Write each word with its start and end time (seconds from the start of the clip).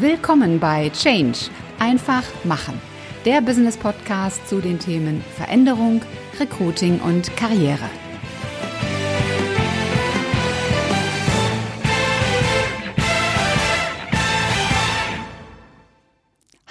Willkommen 0.00 0.58
bei 0.58 0.90
Change. 0.90 1.50
Einfach 1.78 2.24
machen. 2.42 2.80
Der 3.24 3.40
Business 3.40 3.76
Podcast 3.76 4.48
zu 4.48 4.60
den 4.60 4.80
Themen 4.80 5.22
Veränderung, 5.36 6.02
Recruiting 6.40 6.98
und 6.98 7.36
Karriere. 7.36 7.88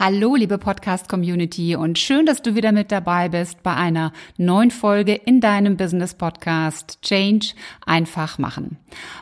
Hallo, 0.05 0.35
liebe 0.35 0.57
Podcast-Community 0.57 1.77
und 1.77 1.97
schön, 1.97 2.25
dass 2.25 2.41
du 2.41 2.55
wieder 2.55 2.73
mit 2.73 2.91
dabei 2.91 3.29
bist 3.29 3.63
bei 3.63 3.73
einer 3.73 4.11
neuen 4.35 4.69
Folge 4.69 5.13
in 5.13 5.39
deinem 5.39 5.77
Business-Podcast 5.77 7.01
Change 7.01 7.53
einfach 7.85 8.37
machen. 8.37 8.75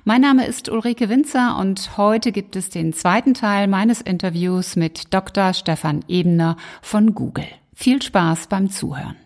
Mein 0.05 0.21
Name 0.21 0.47
ist 0.47 0.69
Ulrike 0.69 1.07
Winzer 1.07 1.55
und 1.59 1.97
heute 1.97 2.31
gibt 2.31 2.55
es 2.55 2.71
den 2.71 2.93
zweiten 2.93 3.35
Teil 3.35 3.67
meines 3.67 4.01
Interviews 4.01 4.75
mit 4.75 5.13
Dr. 5.13 5.53
Stefan 5.53 6.03
Ebner 6.07 6.57
von 6.81 7.13
Google. 7.13 7.45
Viel 7.75 8.01
Spaß 8.01 8.47
beim 8.47 8.71
Zuhören. 8.71 9.17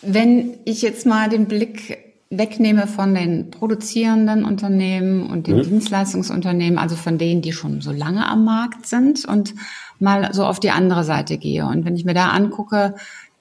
Wenn 0.00 0.58
ich 0.64 0.80
jetzt 0.80 1.06
mal 1.06 1.28
den 1.28 1.46
Blick 1.46 2.11
wegnehme 2.38 2.86
von 2.86 3.14
den 3.14 3.50
produzierenden 3.50 4.44
Unternehmen 4.44 5.28
und 5.30 5.46
den 5.46 5.58
mhm. 5.58 5.62
Dienstleistungsunternehmen, 5.64 6.78
also 6.78 6.96
von 6.96 7.18
denen, 7.18 7.42
die 7.42 7.52
schon 7.52 7.82
so 7.82 7.92
lange 7.92 8.26
am 8.26 8.44
Markt 8.44 8.86
sind 8.86 9.26
und 9.26 9.54
mal 9.98 10.32
so 10.32 10.44
auf 10.44 10.58
die 10.58 10.70
andere 10.70 11.04
Seite 11.04 11.36
gehe. 11.36 11.66
Und 11.66 11.84
wenn 11.84 11.94
ich 11.94 12.04
mir 12.04 12.14
da 12.14 12.28
angucke, 12.28 12.94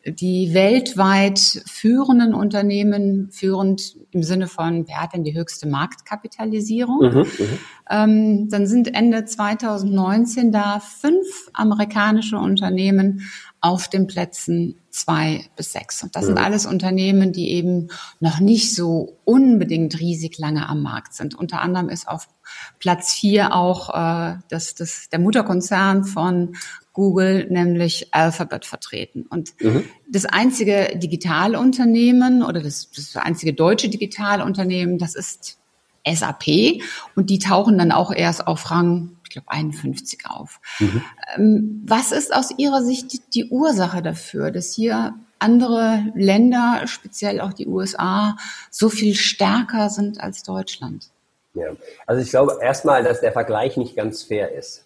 die 0.05 0.53
weltweit 0.53 1.39
führenden 1.39 2.33
Unternehmen, 2.33 3.29
führend 3.31 3.97
im 4.11 4.23
Sinne 4.23 4.47
von, 4.47 4.87
wer 4.87 5.01
hat 5.01 5.13
denn 5.13 5.23
die 5.23 5.37
höchste 5.37 5.67
Marktkapitalisierung, 5.67 6.99
mhm, 7.01 7.19
mhm, 7.19 7.59
ähm, 7.89 8.49
dann 8.49 8.65
sind 8.65 8.93
Ende 8.95 9.25
2019 9.25 10.51
da 10.51 10.79
fünf 10.79 11.49
amerikanische 11.53 12.37
Unternehmen 12.37 13.29
auf 13.59 13.89
den 13.89 14.07
Plätzen 14.07 14.75
zwei 14.89 15.45
bis 15.55 15.71
sechs. 15.71 16.01
Und 16.01 16.15
das 16.15 16.23
mhm. 16.23 16.27
sind 16.27 16.37
alles 16.39 16.65
Unternehmen, 16.65 17.31
die 17.31 17.51
eben 17.51 17.89
noch 18.19 18.39
nicht 18.39 18.75
so 18.75 19.19
unbedingt 19.23 19.99
riesig 19.99 20.39
lange 20.39 20.67
am 20.67 20.81
Markt 20.81 21.13
sind. 21.13 21.35
Unter 21.35 21.61
anderem 21.61 21.89
ist 21.89 22.07
auf 22.07 22.27
Platz 22.79 23.13
vier 23.13 23.55
auch 23.55 23.89
äh, 23.89 24.37
das, 24.49 24.73
das, 24.73 25.09
der 25.09 25.19
Mutterkonzern 25.19 26.05
von 26.05 26.55
Google, 26.93 27.47
nämlich 27.49 28.13
Alphabet, 28.13 28.65
vertreten. 28.65 29.25
Und 29.29 29.53
mhm. 29.61 29.85
das 30.09 30.25
einzige 30.25 30.97
Digitalunternehmen 30.97 32.43
oder 32.43 32.61
das, 32.61 32.89
das 32.91 33.15
einzige 33.15 33.53
deutsche 33.53 33.89
Digitalunternehmen, 33.89 34.97
das 34.97 35.15
ist 35.15 35.57
SAP 36.05 36.81
und 37.15 37.29
die 37.29 37.39
tauchen 37.39 37.77
dann 37.77 37.91
auch 37.91 38.13
erst 38.13 38.47
auf 38.47 38.71
Rang, 38.71 39.17
ich 39.23 39.29
glaube, 39.29 39.51
51 39.51 40.25
auf. 40.27 40.59
Mhm. 40.79 41.03
Ähm, 41.35 41.81
was 41.85 42.11
ist 42.11 42.33
aus 42.33 42.51
Ihrer 42.57 42.83
Sicht 42.83 43.13
die, 43.13 43.21
die 43.33 43.49
Ursache 43.49 44.01
dafür, 44.01 44.51
dass 44.51 44.73
hier 44.73 45.13
andere 45.39 46.05
Länder, 46.15 46.83
speziell 46.85 47.39
auch 47.41 47.53
die 47.53 47.67
USA, 47.67 48.37
so 48.69 48.89
viel 48.89 49.15
stärker 49.15 49.89
sind 49.89 50.19
als 50.19 50.43
Deutschland? 50.43 51.09
Ja, 51.53 51.67
also 52.05 52.21
ich 52.21 52.29
glaube 52.29 52.57
erstmal, 52.61 53.03
dass 53.03 53.21
der 53.21 53.31
Vergleich 53.31 53.77
nicht 53.77 53.95
ganz 53.95 54.23
fair 54.23 54.53
ist. 54.53 54.85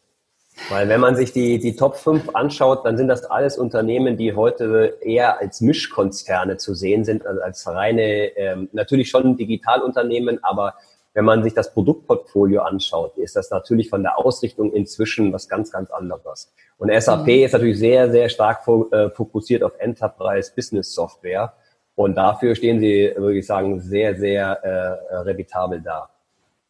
Weil 0.70 0.90
wenn 0.90 1.02
man 1.02 1.16
sich 1.16 1.34
die, 1.34 1.60
die 1.60 1.76
Top 1.76 1.98
5 1.98 2.30
anschaut, 2.34 2.86
dann 2.86 2.98
sind 2.98 3.08
das 3.08 3.26
alles 3.26 3.58
Unternehmen, 3.58 4.18
die 4.18 4.34
heute 4.34 4.98
eher 5.02 5.40
als 5.40 5.62
Mischkonzerne 5.62 6.58
zu 6.58 6.74
sehen 6.74 7.04
sind, 7.04 7.26
also 7.26 7.42
als 7.42 7.68
reine, 7.68 8.36
ähm, 8.38 8.70
natürlich 8.72 9.10
schon 9.10 9.38
Digitalunternehmen, 9.38 10.44
aber 10.44 10.76
wenn 11.14 11.26
man 11.26 11.44
sich 11.44 11.54
das 11.54 11.74
Produktportfolio 11.74 12.62
anschaut, 12.62 13.18
ist 13.18 13.36
das 13.38 13.50
natürlich 13.50 13.90
von 13.90 14.04
der 14.04 14.18
Ausrichtung 14.20 14.74
inzwischen 14.74 15.32
was 15.32 15.48
ganz, 15.48 15.72
ganz 15.72 15.90
anderes. 15.90 16.54
Und 16.78 16.92
SAP 16.92 17.28
mhm. 17.28 17.44
ist 17.46 17.54
natürlich 17.54 17.80
sehr, 17.80 18.12
sehr 18.12 18.28
stark 18.28 18.68
äh, 18.92 19.10
fokussiert 19.10 19.64
auf 19.64 19.72
Enterprise 19.80 20.52
Business 20.54 20.94
Software. 20.94 21.54
Und 21.96 22.16
dafür 22.16 22.54
stehen 22.56 22.82
sie, 22.82 23.14
würde 23.16 23.38
ich 23.38 23.48
sagen, 23.48 23.80
sehr, 23.80 24.16
sehr 24.16 24.62
äh, 24.62 25.16
revitabel 25.20 25.82
da. 25.82 26.10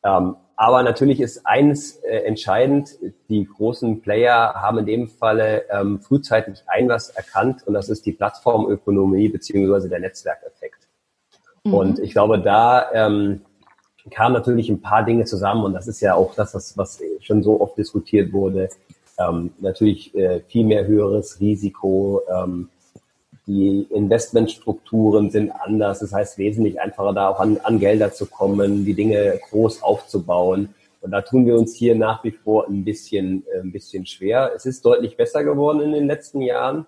Ähm, 0.05 0.35
aber 0.55 0.83
natürlich 0.83 1.19
ist 1.19 1.45
eins 1.45 1.97
äh, 1.97 2.19
entscheidend, 2.19 2.97
die 3.27 3.45
großen 3.45 4.01
Player 4.01 4.53
haben 4.53 4.77
in 4.77 4.85
dem 4.85 5.07
Falle 5.09 5.65
ähm, 5.69 5.99
frühzeitig 5.99 6.63
ein 6.67 6.87
was 6.87 7.09
erkannt 7.09 7.67
und 7.67 7.73
das 7.73 7.89
ist 7.89 8.05
die 8.05 8.13
Plattformökonomie 8.13 9.27
beziehungsweise 9.27 9.89
der 9.89 9.99
Netzwerkeffekt. 9.99 10.87
Mhm. 11.65 11.73
Und 11.73 11.99
ich 11.99 12.11
glaube, 12.11 12.39
da 12.39 12.89
ähm, 12.93 13.41
kamen 14.11 14.33
natürlich 14.33 14.69
ein 14.69 14.81
paar 14.81 15.03
Dinge 15.03 15.25
zusammen 15.25 15.65
und 15.65 15.73
das 15.73 15.87
ist 15.87 15.99
ja 15.99 16.13
auch 16.13 16.35
das, 16.35 16.53
was, 16.53 16.77
was 16.77 17.01
schon 17.19 17.43
so 17.43 17.59
oft 17.59 17.77
diskutiert 17.77 18.31
wurde. 18.31 18.69
Ähm, 19.17 19.51
natürlich 19.59 20.15
äh, 20.15 20.41
viel 20.47 20.65
mehr 20.65 20.85
höheres 20.87 21.39
Risiko, 21.39 22.21
ähm, 22.29 22.69
die 23.47 23.87
Investmentstrukturen 23.91 25.29
sind 25.29 25.51
anders. 25.51 25.99
Das 25.99 26.13
heißt, 26.13 26.37
wesentlich 26.37 26.81
einfacher 26.81 27.13
da 27.13 27.29
auch 27.29 27.39
an, 27.39 27.59
an 27.63 27.79
Gelder 27.79 28.11
zu 28.11 28.25
kommen, 28.25 28.85
die 28.85 28.93
Dinge 28.93 29.39
groß 29.49 29.83
aufzubauen. 29.83 30.73
Und 31.01 31.11
da 31.11 31.21
tun 31.21 31.45
wir 31.45 31.55
uns 31.55 31.75
hier 31.75 31.95
nach 31.95 32.23
wie 32.23 32.31
vor 32.31 32.67
ein 32.67 32.83
bisschen, 32.83 33.45
äh, 33.53 33.59
ein 33.59 33.71
bisschen 33.71 34.07
schwer. 34.07 34.51
Es 34.55 34.65
ist 34.65 34.83
deutlich 34.85 35.15
besser 35.15 35.43
geworden 35.43 35.81
in 35.81 35.91
den 35.91 36.07
letzten 36.07 36.41
Jahren. 36.41 36.87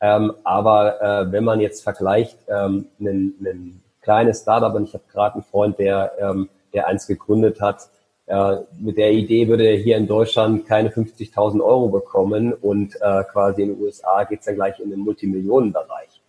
Ähm, 0.00 0.32
aber 0.44 1.02
äh, 1.02 1.32
wenn 1.32 1.44
man 1.44 1.60
jetzt 1.60 1.82
vergleicht, 1.82 2.38
ähm, 2.48 2.86
ein, 3.00 3.34
ein 3.42 3.82
kleines 4.00 4.42
Startup, 4.42 4.74
und 4.74 4.84
ich 4.84 4.94
habe 4.94 5.04
gerade 5.12 5.34
einen 5.34 5.44
Freund, 5.44 5.78
der, 5.78 6.12
ähm, 6.18 6.48
der 6.72 6.86
eins 6.86 7.06
gegründet 7.06 7.60
hat, 7.60 7.90
äh, 8.28 8.58
mit 8.78 8.98
der 8.98 9.12
Idee 9.12 9.48
würde 9.48 9.66
er 9.66 9.78
hier 9.78 9.96
in 9.96 10.06
Deutschland 10.06 10.66
keine 10.66 10.90
50.000 10.90 11.62
Euro 11.62 11.88
bekommen 11.88 12.52
und 12.52 12.94
äh, 12.96 13.24
quasi 13.24 13.62
in 13.62 13.68
den 13.70 13.80
USA 13.80 14.24
geht's 14.24 14.44
dann 14.44 14.56
gleich 14.56 14.78
in 14.80 14.90
den 14.90 15.00
Multimillionenbereich. 15.00 16.20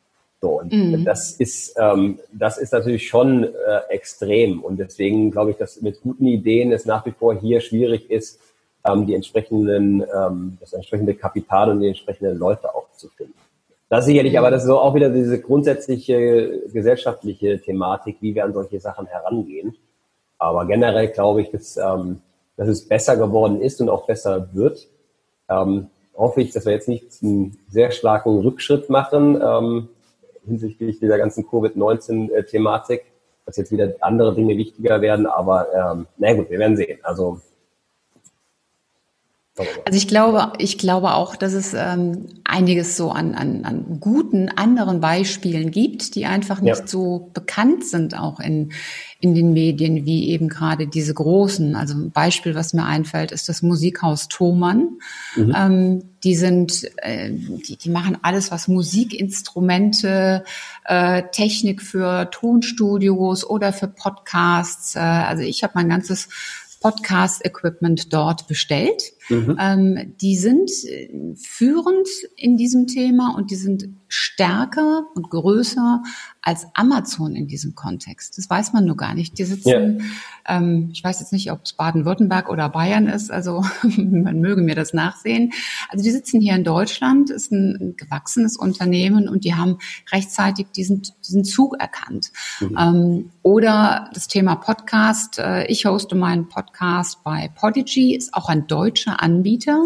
So, 0.41 0.61
und 0.61 0.71
mhm. 0.71 1.03
das 1.03 1.33
ist 1.33 1.75
ähm, 1.77 2.19
das 2.31 2.57
ist 2.57 2.71
natürlich 2.71 3.09
schon 3.09 3.43
äh, 3.43 3.49
extrem 3.89 4.63
und 4.63 4.77
deswegen 4.77 5.31
glaube 5.31 5.51
ich, 5.51 5.57
dass 5.57 5.81
mit 5.81 6.01
guten 6.01 6.25
Ideen 6.25 6.71
es 6.71 6.85
nach 6.85 7.05
wie 7.05 7.11
vor 7.11 7.37
hier 7.37 7.59
schwierig 7.59 8.09
ist, 8.09 8.39
ähm, 8.85 9.05
die 9.05 9.15
entsprechenden 9.15 10.01
ähm, 10.01 10.57
das 10.61 10.71
entsprechende 10.71 11.15
Kapital 11.15 11.69
und 11.69 11.81
die 11.81 11.89
entsprechenden 11.89 12.37
Leute 12.37 12.73
auch 12.73 12.89
zu 12.93 13.09
finden. 13.09 13.33
Das 13.89 14.05
sicherlich, 14.05 14.39
aber 14.39 14.51
das 14.51 14.61
ist 14.61 14.69
so 14.69 14.79
auch 14.79 14.95
wieder 14.95 15.09
diese 15.09 15.41
grundsätzliche 15.41 16.61
gesellschaftliche 16.71 17.59
Thematik, 17.59 18.17
wie 18.21 18.35
wir 18.35 18.45
an 18.45 18.53
solche 18.53 18.79
Sachen 18.79 19.07
herangehen. 19.07 19.75
Aber 20.39 20.65
generell 20.65 21.09
glaube 21.09 21.41
ich, 21.41 21.51
dass, 21.51 21.77
ähm, 21.77 22.21
dass 22.57 22.67
es 22.67 22.87
besser 22.87 23.17
geworden 23.17 23.61
ist 23.61 23.79
und 23.81 23.89
auch 23.89 24.05
besser 24.07 24.49
wird. 24.53 24.87
Ähm, 25.49 25.87
hoffe 26.15 26.41
ich, 26.41 26.51
dass 26.51 26.65
wir 26.65 26.73
jetzt 26.73 26.87
nicht 26.87 27.07
einen 27.21 27.57
sehr 27.69 27.91
starken 27.91 28.39
Rückschritt 28.39 28.89
machen 28.89 29.41
ähm, 29.41 29.89
hinsichtlich 30.45 30.99
dieser 30.99 31.17
ganzen 31.17 31.47
Covid-19-Thematik, 31.47 33.03
dass 33.45 33.57
jetzt 33.57 33.71
wieder 33.71 33.93
andere 34.01 34.33
Dinge 34.33 34.57
wichtiger 34.57 35.01
werden. 35.01 35.27
Aber 35.27 35.67
ähm, 35.73 36.07
na 36.17 36.33
gut, 36.33 36.49
wir 36.49 36.59
werden 36.59 36.77
sehen. 36.77 36.99
Also 37.03 37.41
also 39.85 39.97
ich 39.97 40.07
glaube, 40.07 40.53
ich 40.57 40.77
glaube 40.77 41.13
auch, 41.13 41.35
dass 41.35 41.53
es 41.53 41.73
ähm, 41.73 42.27
einiges 42.43 42.95
so 42.95 43.11
an, 43.11 43.35
an, 43.35 43.65
an 43.65 43.99
guten 43.99 44.49
anderen 44.49 44.99
Beispielen 45.01 45.71
gibt, 45.71 46.15
die 46.15 46.25
einfach 46.25 46.61
nicht 46.61 46.79
ja. 46.79 46.87
so 46.87 47.29
bekannt 47.33 47.85
sind 47.85 48.17
auch 48.17 48.39
in, 48.39 48.71
in 49.19 49.35
den 49.35 49.53
Medien 49.53 50.05
wie 50.05 50.29
eben 50.29 50.47
gerade 50.47 50.87
diese 50.87 51.13
großen. 51.13 51.75
Also 51.75 51.95
ein 51.95 52.11
Beispiel, 52.11 52.55
was 52.55 52.73
mir 52.73 52.85
einfällt, 52.85 53.31
ist 53.31 53.49
das 53.49 53.61
Musikhaus 53.61 54.29
Thomann. 54.29 54.97
Mhm. 55.35 55.55
Ähm, 55.55 56.03
die 56.23 56.35
sind, 56.35 56.89
äh, 56.97 57.29
die, 57.31 57.77
die 57.77 57.89
machen 57.89 58.17
alles, 58.21 58.51
was 58.51 58.67
Musikinstrumente, 58.67 60.43
äh, 60.85 61.23
Technik 61.31 61.81
für 61.81 62.29
Tonstudios 62.31 63.47
oder 63.47 63.73
für 63.73 63.87
Podcasts. 63.87 64.95
Äh, 64.95 64.99
also 64.99 65.43
ich 65.43 65.63
habe 65.63 65.73
mein 65.75 65.89
ganzes 65.89 66.29
Podcast-Equipment 66.79 68.13
dort 68.13 68.47
bestellt. 68.47 69.13
Mhm. 69.29 69.57
Ähm, 69.59 70.15
die 70.21 70.37
sind 70.37 70.69
äh, 70.85 71.35
führend 71.35 72.07
in 72.35 72.57
diesem 72.57 72.87
Thema 72.87 73.35
und 73.35 73.51
die 73.51 73.55
sind 73.55 73.89
stärker 74.09 75.03
und 75.13 75.29
größer 75.29 76.01
als 76.41 76.65
Amazon 76.73 77.35
in 77.35 77.47
diesem 77.47 77.75
Kontext. 77.75 78.37
Das 78.37 78.49
weiß 78.49 78.73
man 78.73 78.85
nur 78.85 78.97
gar 78.97 79.13
nicht. 79.13 79.37
Die 79.37 79.43
sitzen, 79.43 79.99
ja. 79.99 80.57
ähm, 80.57 80.89
ich 80.91 81.03
weiß 81.03 81.19
jetzt 81.19 81.31
nicht, 81.31 81.51
ob 81.51 81.61
es 81.63 81.73
Baden-Württemberg 81.73 82.49
oder 82.49 82.69
Bayern 82.69 83.07
ist, 83.07 83.29
also 83.29 83.63
man 83.83 84.39
möge 84.39 84.61
mir 84.61 84.73
das 84.73 84.93
nachsehen. 84.93 85.51
Also 85.89 86.03
die 86.03 86.09
sitzen 86.09 86.41
hier 86.41 86.55
in 86.55 86.63
Deutschland, 86.63 87.29
ist 87.29 87.51
ein 87.51 87.95
gewachsenes 87.97 88.57
Unternehmen 88.57 89.29
und 89.29 89.43
die 89.43 89.53
haben 89.53 89.77
rechtzeitig 90.11 90.67
diesen, 90.75 91.03
diesen 91.27 91.43
Zug 91.43 91.75
erkannt. 91.79 92.31
Mhm. 92.61 92.77
Ähm, 92.79 93.29
oder 93.43 94.09
das 94.13 94.27
Thema 94.27 94.55
Podcast. 94.55 95.37
Äh, 95.37 95.67
ich 95.67 95.85
hoste 95.85 96.15
meinen 96.15 96.49
Podcast 96.49 97.23
bei 97.23 97.51
Podigy, 97.53 98.15
ist 98.15 98.33
auch 98.33 98.49
ein 98.49 98.65
deutscher 98.65 99.18
Anbieter. 99.19 99.85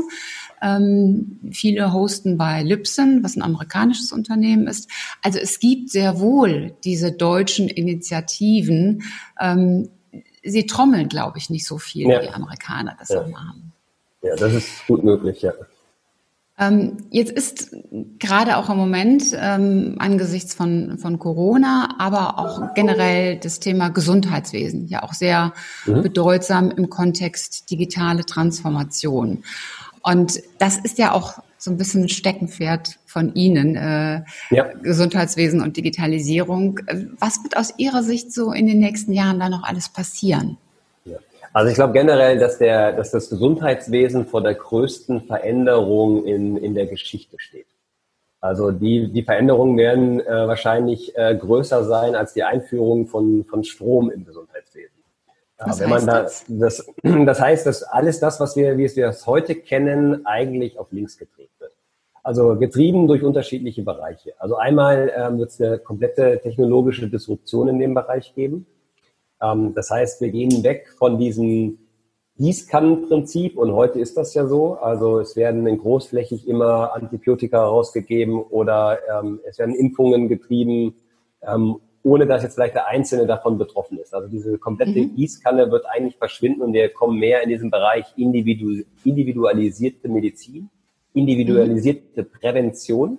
Ähm, 0.61 1.39
viele 1.51 1.91
hosten 1.91 2.37
bei 2.37 2.63
Libsyn, 2.63 3.23
was 3.23 3.35
ein 3.35 3.41
amerikanisches 3.41 4.11
Unternehmen 4.11 4.67
ist. 4.67 4.89
Also 5.21 5.39
es 5.39 5.59
gibt 5.59 5.89
sehr 5.89 6.19
wohl 6.19 6.75
diese 6.83 7.11
deutschen 7.11 7.67
Initiativen. 7.67 9.03
Ähm, 9.39 9.89
sie 10.43 10.65
trommeln, 10.65 11.09
glaube 11.09 11.37
ich, 11.37 11.49
nicht 11.49 11.67
so 11.67 11.77
viel, 11.77 12.09
ja. 12.09 12.21
wie 12.21 12.27
die 12.27 12.33
Amerikaner 12.33 12.95
das 12.97 13.09
ja. 13.09 13.21
haben. 13.21 13.73
Ja, 14.21 14.35
das 14.35 14.53
ist 14.53 14.87
gut 14.87 15.03
möglich, 15.03 15.41
ja. 15.41 15.53
Ähm, 16.59 16.97
jetzt 17.09 17.31
ist 17.31 17.75
gerade 18.19 18.57
auch 18.57 18.69
im 18.69 18.77
Moment 18.77 19.23
ähm, 19.35 19.95
angesichts 19.97 20.53
von, 20.53 20.99
von 20.99 21.17
Corona, 21.17 21.95
aber 21.97 22.37
auch 22.37 22.75
generell 22.75 23.37
das 23.37 23.59
Thema 23.59 23.89
Gesundheitswesen 23.89 24.87
ja 24.87 25.01
auch 25.01 25.13
sehr 25.13 25.53
mhm. 25.85 26.03
bedeutsam 26.03 26.69
im 26.69 26.91
Kontext 26.91 27.71
digitale 27.71 28.23
Transformation. 28.23 29.43
Und 30.03 30.41
das 30.59 30.77
ist 30.77 30.99
ja 30.99 31.13
auch 31.13 31.39
so 31.57 31.71
ein 31.71 31.77
bisschen 31.77 32.09
Steckenpferd 32.09 32.99
von 33.05 33.33
Ihnen, 33.33 33.75
äh, 33.75 34.21
ja. 34.51 34.73
Gesundheitswesen 34.81 35.61
und 35.61 35.77
Digitalisierung. 35.77 36.81
Was 37.19 37.41
wird 37.41 37.57
aus 37.57 37.73
Ihrer 37.77 38.03
Sicht 38.03 38.33
so 38.33 38.51
in 38.51 38.67
den 38.67 38.79
nächsten 38.79 39.13
Jahren 39.13 39.39
da 39.39 39.49
noch 39.49 39.63
alles 39.63 39.89
passieren? 39.89 40.57
Also 41.53 41.69
ich 41.69 41.75
glaube 41.75 41.93
generell, 41.93 42.39
dass, 42.39 42.57
der, 42.57 42.93
dass 42.93 43.11
das 43.11 43.29
Gesundheitswesen 43.29 44.25
vor 44.25 44.41
der 44.41 44.55
größten 44.55 45.21
Veränderung 45.21 46.25
in, 46.25 46.57
in 46.57 46.73
der 46.73 46.87
Geschichte 46.87 47.37
steht. 47.39 47.67
Also 48.41 48.71
die, 48.71 49.07
die 49.13 49.23
Veränderungen 49.23 49.77
werden 49.77 50.19
äh, 50.19 50.47
wahrscheinlich 50.47 51.15
äh, 51.15 51.35
größer 51.35 51.85
sein 51.85 52.15
als 52.15 52.33
die 52.33 52.43
Einführung 52.43 53.07
von, 53.07 53.45
von 53.45 53.63
Strom 53.63 54.11
im 54.11 54.25
Gesundheitswesen. 54.25 54.89
Was 55.59 55.79
wenn 55.79 55.89
man 55.91 56.05
da, 56.05 56.23
das? 56.23 56.43
das? 56.47 56.85
Das 57.25 57.39
heißt, 57.39 57.65
dass 57.65 57.83
alles 57.83 58.19
das, 58.19 58.39
was 58.39 58.55
wir, 58.55 58.77
wie 58.77 58.93
wir 58.95 59.07
es 59.07 59.25
heute 59.27 59.55
kennen, 59.55 60.25
eigentlich 60.25 60.77
auf 60.77 60.91
links 60.91 61.17
gedreht 61.17 61.51
wird. 61.59 61.71
Also 62.23 62.57
getrieben 62.57 63.07
durch 63.07 63.23
unterschiedliche 63.23 63.83
Bereiche. 63.83 64.33
Also 64.39 64.55
einmal 64.55 65.11
ähm, 65.15 65.37
wird 65.37 65.51
es 65.51 65.61
eine 65.61 65.77
komplette 65.77 66.39
technologische 66.41 67.07
Disruption 67.07 67.67
in 67.67 67.79
dem 67.79 67.93
Bereich 67.93 68.33
geben. 68.33 68.65
Ähm, 69.43 69.73
das 69.75 69.89
heißt, 69.89 70.21
wir 70.21 70.29
gehen 70.29 70.63
weg 70.63 70.87
von 70.97 71.17
diesem 71.17 71.79
Gießkannenprinzip 72.37 73.57
und 73.57 73.73
heute 73.73 73.99
ist 73.99 74.17
das 74.17 74.33
ja 74.33 74.47
so. 74.47 74.75
Also 74.75 75.19
es 75.19 75.35
werden 75.35 75.67
in 75.67 75.77
großflächig 75.77 76.47
immer 76.47 76.95
Antibiotika 76.95 77.63
rausgegeben 77.63 78.41
oder 78.41 78.99
ähm, 79.11 79.39
es 79.47 79.59
werden 79.59 79.75
Impfungen 79.75 80.29
getrieben, 80.29 80.95
ähm, 81.43 81.77
ohne 82.01 82.25
dass 82.25 82.41
jetzt 82.41 82.55
vielleicht 82.55 82.73
der 82.73 82.87
Einzelne 82.87 83.27
davon 83.27 83.59
betroffen 83.59 83.99
ist. 83.99 84.15
Also 84.15 84.27
diese 84.27 84.57
komplette 84.57 84.99
mhm. 84.99 85.15
Gießkanne 85.15 85.71
wird 85.71 85.85
eigentlich 85.85 86.17
verschwinden 86.17 86.63
und 86.63 86.73
wir 86.73 86.89
kommen 86.89 87.19
mehr 87.19 87.43
in 87.43 87.49
diesen 87.49 87.69
Bereich 87.69 88.05
individu 88.17 88.83
individualisierte 89.03 90.09
Medizin, 90.09 90.69
individualisierte 91.13 92.23
mhm. 92.23 92.29
Prävention. 92.39 93.17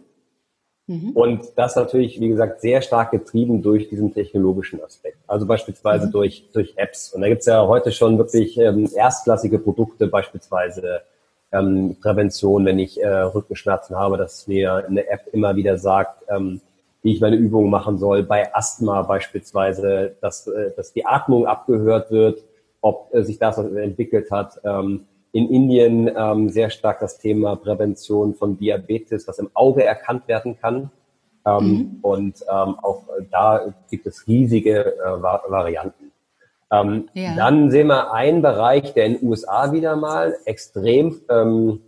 Mhm. 0.86 1.10
Und 1.10 1.40
das 1.56 1.76
natürlich, 1.76 2.20
wie 2.20 2.28
gesagt, 2.28 2.60
sehr 2.60 2.82
stark 2.82 3.10
getrieben 3.10 3.62
durch 3.62 3.88
diesen 3.88 4.12
technologischen 4.12 4.82
Aspekt. 4.82 5.18
Also 5.26 5.46
beispielsweise 5.46 6.06
mhm. 6.06 6.12
durch, 6.12 6.44
durch 6.52 6.74
Apps. 6.76 7.12
Und 7.12 7.22
da 7.22 7.28
gibt's 7.28 7.46
ja 7.46 7.66
heute 7.66 7.90
schon 7.90 8.18
wirklich 8.18 8.58
ähm, 8.58 8.88
erstklassige 8.94 9.58
Produkte, 9.58 10.08
beispielsweise 10.08 11.02
ähm, 11.52 11.96
Prävention, 12.00 12.66
wenn 12.66 12.78
ich 12.78 13.00
äh, 13.00 13.08
Rückenschmerzen 13.08 13.96
habe, 13.96 14.18
dass 14.18 14.46
mir 14.46 14.84
eine 14.86 15.08
App 15.08 15.22
immer 15.32 15.56
wieder 15.56 15.78
sagt, 15.78 16.24
ähm, 16.28 16.60
wie 17.02 17.12
ich 17.12 17.20
meine 17.20 17.36
Übungen 17.36 17.70
machen 17.70 17.98
soll. 17.98 18.22
Bei 18.22 18.54
Asthma 18.54 19.02
beispielsweise, 19.02 20.16
dass, 20.20 20.46
äh, 20.48 20.72
dass 20.76 20.92
die 20.92 21.06
Atmung 21.06 21.46
abgehört 21.46 22.10
wird, 22.10 22.42
ob 22.82 23.08
äh, 23.14 23.22
sich 23.22 23.38
das 23.38 23.56
entwickelt 23.56 24.30
hat. 24.30 24.60
Ähm, 24.64 25.06
in 25.34 25.50
Indien 25.50 26.08
ähm, 26.16 26.48
sehr 26.48 26.70
stark 26.70 27.00
das 27.00 27.18
Thema 27.18 27.56
Prävention 27.56 28.36
von 28.36 28.56
Diabetes, 28.56 29.26
was 29.26 29.40
im 29.40 29.50
Auge 29.52 29.82
erkannt 29.82 30.28
werden 30.28 30.56
kann. 30.60 30.92
Ähm, 31.44 31.66
mhm. 31.66 31.98
Und 32.02 32.40
ähm, 32.42 32.76
auch 32.80 33.02
da 33.32 33.74
gibt 33.90 34.06
es 34.06 34.28
riesige 34.28 34.94
äh, 34.96 35.22
Varianten. 35.22 36.12
Ähm, 36.70 37.08
ja. 37.14 37.34
Dann 37.34 37.72
sehen 37.72 37.88
wir 37.88 38.12
einen 38.12 38.42
Bereich, 38.42 38.94
der 38.94 39.06
in 39.06 39.18
den 39.18 39.28
USA 39.28 39.72
wieder 39.72 39.96
mal 39.96 40.36
extrem 40.44 41.20
ähm, 41.28 41.80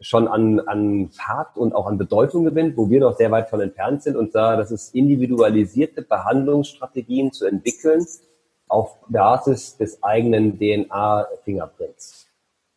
schon 0.00 0.26
an, 0.26 0.60
an 0.60 1.10
Fahrt 1.10 1.58
und 1.58 1.74
auch 1.74 1.86
an 1.86 1.98
Bedeutung 1.98 2.46
gewinnt, 2.46 2.78
wo 2.78 2.88
wir 2.88 3.00
noch 3.00 3.18
sehr 3.18 3.30
weit 3.30 3.50
von 3.50 3.60
entfernt 3.60 4.02
sind. 4.02 4.16
Und 4.16 4.34
da, 4.34 4.56
das 4.56 4.70
ist 4.70 4.94
individualisierte 4.94 6.00
Behandlungsstrategien 6.00 7.32
zu 7.32 7.44
entwickeln 7.44 8.06
auf 8.66 8.96
Basis 9.10 9.76
des 9.76 10.02
eigenen 10.02 10.58
DNA-Fingerprints. 10.58 12.23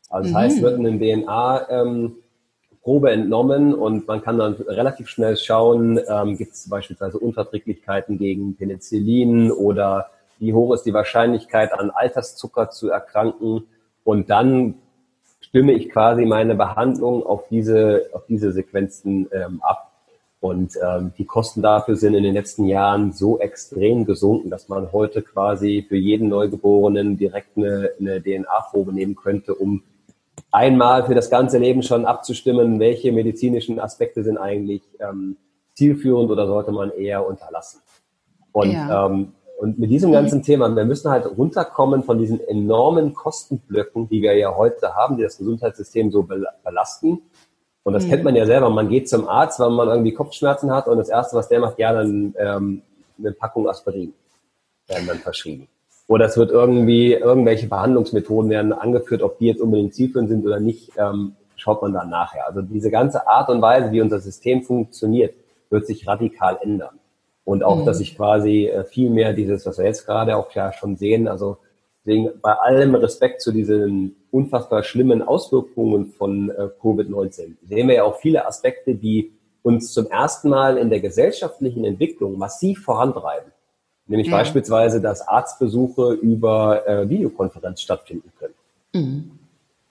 Also 0.10 0.24
das 0.24 0.32
mhm. 0.32 0.38
heißt, 0.38 0.62
wird 0.62 0.80
eine 0.80 0.98
DNA-Probe 0.98 3.12
ähm, 3.12 3.22
entnommen 3.22 3.74
und 3.74 4.08
man 4.08 4.22
kann 4.22 4.38
dann 4.38 4.54
relativ 4.54 5.10
schnell 5.10 5.38
schauen, 5.38 6.00
ähm, 6.08 6.38
gibt 6.38 6.54
es 6.54 6.70
beispielsweise 6.70 7.20
Unverträglichkeiten 7.20 8.18
gegen 8.18 8.56
Penicillin 8.56 9.52
oder 9.52 10.10
wie 10.40 10.54
hoch 10.54 10.74
ist 10.74 10.84
die 10.84 10.94
Wahrscheinlichkeit, 10.94 11.74
an 11.74 11.90
Alterszucker 11.90 12.70
zu 12.70 12.90
erkranken. 12.90 13.64
Und 14.04 14.30
dann 14.30 14.76
stimme 15.40 15.74
ich 15.74 15.90
quasi 15.90 16.26
meine 16.26 16.56
Behandlung 16.56 17.26
auf 17.26 17.48
diese, 17.50 18.10
auf 18.14 18.26
diese 18.28 18.52
Sequenzen 18.52 19.28
ähm, 19.32 19.62
ab. 19.62 19.92
Und 20.40 20.74
ähm, 20.84 21.14
die 21.18 21.26
Kosten 21.26 21.64
dafür 21.64 21.96
sind 21.96 22.14
in 22.14 22.24
den 22.24 22.34
letzten 22.34 22.66
Jahren 22.66 23.12
so 23.12 23.40
extrem 23.40 24.06
gesunken, 24.06 24.52
dass 24.52 24.70
man 24.70 24.92
heute 24.92 25.24
quasi 25.24 25.84
für 25.88 25.98
jeden 25.98 26.30
Neugeborenen 26.30 27.18
direkt 27.18 27.58
eine, 27.58 27.90
eine 28.00 28.22
DNA-Probe 28.22 28.94
nehmen 28.94 29.16
könnte, 29.16 29.56
um 29.56 29.82
einmal 30.52 31.06
für 31.06 31.16
das 31.16 31.30
ganze 31.30 31.58
Leben 31.58 31.84
schon 31.84 32.06
abzustimmen, 32.06 32.80
welche 32.80 33.12
medizinischen 33.12 33.80
Aspekte 33.80 34.24
sind 34.24 34.38
eigentlich 34.38 34.82
ähm, 35.00 35.38
zielführend 35.74 36.32
oder 36.32 36.48
sollte 36.48 36.72
man 36.72 36.92
eher 36.92 37.28
unterlassen. 37.28 37.82
Und, 38.52 38.72
ja. 38.72 39.06
ähm, 39.06 39.34
und 39.60 39.80
mit 39.80 39.90
diesem 39.90 40.12
ganzen 40.12 40.42
Thema, 40.44 40.74
wir 40.76 40.86
müssen 40.86 41.12
halt 41.12 41.26
runterkommen 41.38 42.04
von 42.04 42.18
diesen 42.18 42.40
enormen 42.48 43.14
Kostenblöcken, 43.14 44.10
die 44.10 44.22
wir 44.22 44.36
ja 44.36 44.56
heute 44.56 44.96
haben, 44.96 45.18
die 45.18 45.24
das 45.24 45.38
Gesundheitssystem 45.38 46.12
so 46.12 46.24
belasten. 46.64 47.22
Und 47.84 47.94
das 47.94 48.06
mhm. 48.06 48.10
kennt 48.10 48.24
man 48.24 48.36
ja 48.36 48.46
selber. 48.46 48.70
Man 48.70 48.90
geht 48.90 49.08
zum 49.10 49.28
Arzt, 49.28 49.60
weil 49.60 49.70
man 49.70 49.88
irgendwie 49.88 50.14
Kopfschmerzen 50.14 50.72
hat 50.72 50.88
und 50.88 50.98
das 50.98 51.10
Erste, 51.10 51.38
was 51.38 51.48
der 51.48 51.60
macht, 51.60 51.80
ja, 51.80 51.94
dann 51.94 52.36
ähm, 52.38 52.82
eine 53.18 53.32
Packung 53.32 53.68
Aspirin 53.68 54.14
werden 54.88 55.08
dann 55.08 55.18
verschrieben. 55.20 55.68
Oder 56.08 56.26
es 56.26 56.38
wird 56.38 56.52
irgendwie, 56.52 57.14
irgendwelche 57.14 57.68
Behandlungsmethoden 57.68 58.50
werden 58.50 58.72
angeführt, 58.72 59.22
ob 59.22 59.40
die 59.40 59.48
jetzt 59.48 59.62
unbedingt 59.62 59.94
zielführend 59.94 60.30
sind 60.30 60.46
oder 60.46 60.60
nicht, 60.60 60.92
ähm, 60.98 61.36
schaut 61.58 61.82
man 61.82 61.94
dann 61.94 62.10
nachher. 62.10 62.48
Also 62.48 62.62
diese 62.62 62.90
ganze 62.90 63.28
Art 63.28 63.50
und 63.50 63.62
Weise, 63.62 63.92
wie 63.92 64.02
unser 64.02 64.20
System 64.20 64.64
funktioniert, 64.64 65.36
wird 65.70 65.86
sich 65.86 66.08
radikal 66.08 66.58
ändern. 66.62 67.00
Und 67.44 67.64
auch, 67.64 67.82
mhm. 67.82 67.86
dass 67.86 67.98
sich 67.98 68.16
quasi 68.16 68.68
äh, 68.68 68.86
viel 68.86 69.10
mehr 69.10 69.34
dieses, 69.34 69.66
was 69.66 69.78
wir 69.78 69.86
jetzt 69.86 70.06
gerade 70.06 70.38
auch 70.38 70.52
ja 70.52 70.72
schon 70.72 70.96
sehen, 70.96 71.28
also 71.28 71.58
deswegen 72.06 72.30
bei 72.42 72.54
allem 72.54 72.96
Respekt 72.96 73.42
zu 73.42 73.52
diesen 73.52 74.16
unfassbar 74.32 74.84
schlimmen 74.84 75.22
Auswirkungen 75.22 76.08
von 76.08 76.50
äh, 76.50 76.70
Covid-19 76.82 77.56
sehen 77.64 77.88
wir 77.88 77.96
ja 77.96 78.04
auch 78.04 78.18
viele 78.18 78.46
Aspekte, 78.46 78.96
die 78.96 79.34
uns 79.62 79.92
zum 79.92 80.08
ersten 80.08 80.50
Mal 80.50 80.78
in 80.78 80.90
der 80.90 81.00
gesellschaftlichen 81.00 81.84
Entwicklung 81.84 82.38
massiv 82.38 82.84
vorantreiben. 82.84 83.52
Nämlich 84.08 84.28
ja. 84.28 84.38
beispielsweise, 84.38 85.02
dass 85.02 85.28
Arztbesuche 85.28 86.14
über 86.14 86.88
äh, 86.88 87.10
Videokonferenz 87.10 87.82
stattfinden 87.82 88.32
können. 88.40 88.54
Mhm. 88.94 89.32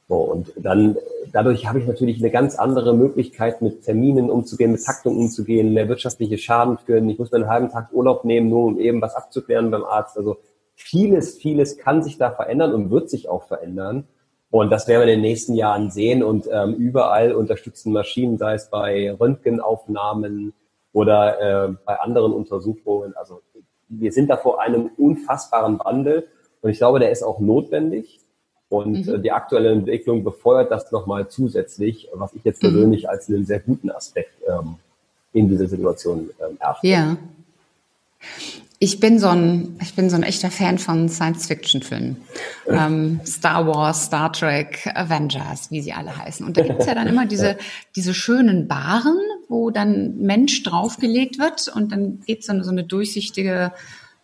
So, 0.09 0.17
und 0.17 0.53
dann, 0.57 0.97
dadurch 1.33 1.67
habe 1.67 1.81
ich 1.81 1.87
natürlich 1.87 2.19
eine 2.19 2.31
ganz 2.31 2.57
andere 2.57 2.95
Möglichkeit, 2.95 3.61
mit 3.61 3.83
Terminen 3.83 4.31
umzugehen, 4.31 4.73
mit 4.73 4.85
Taktung 4.85 5.19
umzugehen, 5.19 5.75
mehr 5.75 5.89
wirtschaftliche 5.89 6.39
Schaden 6.39 6.79
führen. 6.79 7.11
Ich 7.11 7.19
muss 7.19 7.33
mir 7.33 7.39
einen 7.39 7.49
halben 7.49 7.71
Tag 7.71 7.93
Urlaub 7.93 8.25
nehmen, 8.25 8.49
nur 8.49 8.67
um 8.67 8.79
eben 8.79 9.03
was 9.03 9.17
abzuklären 9.17 9.71
beim 9.71 9.85
Arzt. 9.85 10.17
Also 10.17 10.39
vieles, 10.77 11.37
vieles 11.37 11.77
kann 11.77 12.03
sich 12.03 12.19
da 12.19 12.31
verändern 12.31 12.73
und 12.73 12.91
wird 12.91 13.11
sich 13.11 13.29
auch 13.29 13.43
verändern. 13.45 14.07
Und 14.51 14.71
das 14.71 14.87
werden 14.87 15.01
wir 15.01 15.13
in 15.13 15.21
den 15.21 15.29
nächsten 15.29 15.55
Jahren 15.55 15.91
sehen 15.91 16.23
und 16.23 16.49
ähm, 16.51 16.75
überall 16.75 17.35
unterstützen 17.35 17.93
Maschinen, 17.93 18.39
sei 18.39 18.55
es 18.55 18.71
bei 18.71 19.13
Röntgenaufnahmen 19.13 20.55
oder 20.93 21.67
äh, 21.67 21.73
bei 21.85 21.99
anderen 21.99 22.33
Untersuchungen. 22.33 23.15
Also 23.17 23.43
wir 23.89 24.13
sind 24.13 24.29
da 24.29 24.37
vor 24.37 24.61
einem 24.61 24.91
unfassbaren 24.97 25.79
Wandel 25.79 26.27
und 26.63 26.71
ich 26.71 26.79
glaube, 26.79 26.99
der 26.99 27.11
ist 27.11 27.23
auch 27.23 27.41
notwendig. 27.41 28.21
Und 28.69 29.07
mhm. 29.07 29.15
Äh, 29.15 29.19
die 29.21 29.31
aktuelle 29.31 29.71
Entwicklung 29.71 30.25
befeuert 30.25 30.71
das 30.71 30.91
nochmal 30.91 31.29
zusätzlich, 31.29 32.09
was 32.13 32.35
ich 32.35 32.43
jetzt 32.45 32.63
mhm. 32.63 32.69
persönlich 32.69 33.03
mhm. 33.05 33.09
als 33.09 33.29
einen 33.29 33.47
sehr 33.47 33.61
guten 33.61 33.91
Aspekt 33.91 34.33
ähm, 34.49 34.77
in 35.33 35.49
dieser 35.49 35.69
Situation 35.69 36.31
ähm, 36.41 36.57
erachte. 36.59 36.87
Ja. 36.87 37.17
Ich 38.79 39.01
bin 39.01 39.19
so 39.19 39.29
ein, 39.29 39.79
ich 39.81 39.95
bin 39.95 40.11
so 40.11 40.17
ein 40.17 40.23
echter 40.23 40.51
Fan 40.51 40.79
von 40.79 41.09
Science-Fiction-Filmen. 41.09 42.17
Ähm, 42.69 43.21
Star 43.25 43.65
Wars, 43.69 44.07
Star 44.07 44.33
Trek, 44.33 44.91
Avengers, 44.93 45.71
wie 45.71 45.81
sie 45.81 45.93
alle 45.93 46.17
heißen. 46.17 46.45
Und 46.45 46.57
da 46.57 46.63
gibt's 46.63 46.87
ja 46.87 46.97
dann 46.97 47.07
immer 47.07 47.25
diese, 47.25 47.57
diese 47.95 48.13
schönen 48.13 48.67
Baren, 48.67 49.21
wo 49.49 49.71
dann 49.71 50.17
Mensch 50.19 50.63
draufgelegt 50.63 51.39
wird 51.39 51.69
und 51.69 51.93
dann 51.93 52.21
geht 52.21 52.45
so 52.45 52.53
eine, 52.53 52.85
durchsichtige 52.85 53.73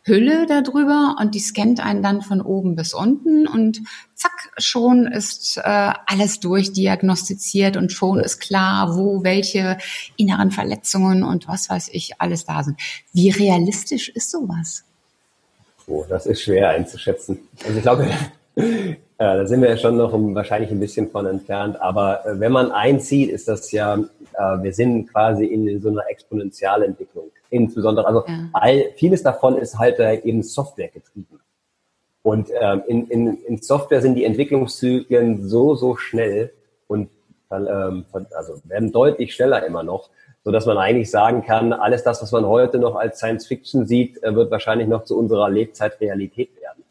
Hülle 0.05 0.47
darüber 0.47 1.17
und 1.21 1.35
die 1.35 1.41
scannt 1.41 1.79
einen 1.79 2.03
dann 2.03 2.23
von 2.23 2.41
oben 2.41 2.75
bis 2.75 2.93
unten 2.93 3.47
und 3.47 3.83
zack, 4.15 4.33
schon 4.59 5.07
ist 5.07 5.59
äh, 5.59 5.93
alles 6.07 6.41
durchdiagnostiziert 6.41 7.77
und 7.77 7.93
schon 7.93 8.19
ist 8.19 8.41
klar, 8.41 8.97
wo 8.97 9.23
welche 9.23 9.79
inneren 10.17 10.51
Verletzungen 10.51 11.23
und 11.23 11.47
was 11.47 11.71
weiß 11.71 11.91
ich 11.93 12.21
alles 12.21 12.45
da 12.45 12.65
sind. 12.65 12.81
Wie 13.13 13.31
realistisch 13.31 14.09
ist 14.09 14.31
sowas? 14.31 14.85
Oh, 15.87 16.05
das 16.09 16.27
ist 16.27 16.43
schwer 16.43 16.71
einzuschätzen. 16.71 17.39
Also 17.65 17.77
ich 17.77 17.83
glaube, 17.83 18.11
Ja, 18.57 19.37
da 19.37 19.47
sind 19.47 19.63
wir 19.63 19.69
ja 19.69 19.77
schon 19.77 19.97
noch 19.97 20.13
wahrscheinlich 20.13 20.71
ein 20.71 20.81
bisschen 20.81 21.09
von 21.09 21.27
entfernt. 21.27 21.81
Aber 21.81 22.27
äh, 22.27 22.41
wenn 22.41 22.51
man 22.53 22.73
einzieht, 22.73 23.31
ist 23.31 23.47
das 23.47 23.71
ja, 23.71 23.95
äh, 23.95 24.63
wir 24.63 24.73
sind 24.73 25.13
quasi 25.13 25.45
in 25.45 25.81
so 25.81 25.91
einer 25.91 26.03
Exponentialentwicklung. 26.09 27.31
Insbesondere, 27.51 28.07
also 28.07 28.25
ja. 28.27 28.49
all, 28.53 28.91
vieles 28.97 29.23
davon 29.23 29.59
ist 29.59 29.79
halt 29.79 30.01
äh, 30.01 30.17
eben 30.23 30.43
Software 30.43 30.89
getrieben. 30.89 31.39
Und 32.23 32.49
ähm, 32.61 32.83
in, 32.87 33.07
in, 33.09 33.37
in 33.45 33.63
Software 33.63 34.01
sind 34.01 34.15
die 34.15 34.25
Entwicklungszyklen 34.25 35.49
so, 35.49 35.75
so 35.75 35.97
schnell 35.97 36.53
und 36.87 37.09
ähm, 37.51 38.05
also 38.35 38.61
werden 38.65 38.93
deutlich 38.93 39.35
schneller 39.35 39.65
immer 39.67 39.83
noch, 39.83 40.11
so 40.45 40.51
dass 40.51 40.67
man 40.67 40.79
eigentlich 40.79 41.11
sagen 41.11 41.45
kann, 41.45 41.73
alles 41.73 42.03
das, 42.03 42.23
was 42.23 42.33
man 42.33 42.47
heute 42.47 42.79
noch 42.79 42.97
als 42.97 43.19
Science 43.19 43.47
Fiction 43.47 43.87
sieht, 43.87 44.23
äh, 44.23 44.35
wird 44.35 44.51
wahrscheinlich 44.51 44.89
noch 44.89 45.05
zu 45.05 45.19
unserer 45.19 45.51
Lebzeit 45.51 46.01
Realität 46.01 46.51
werden. 46.61 46.85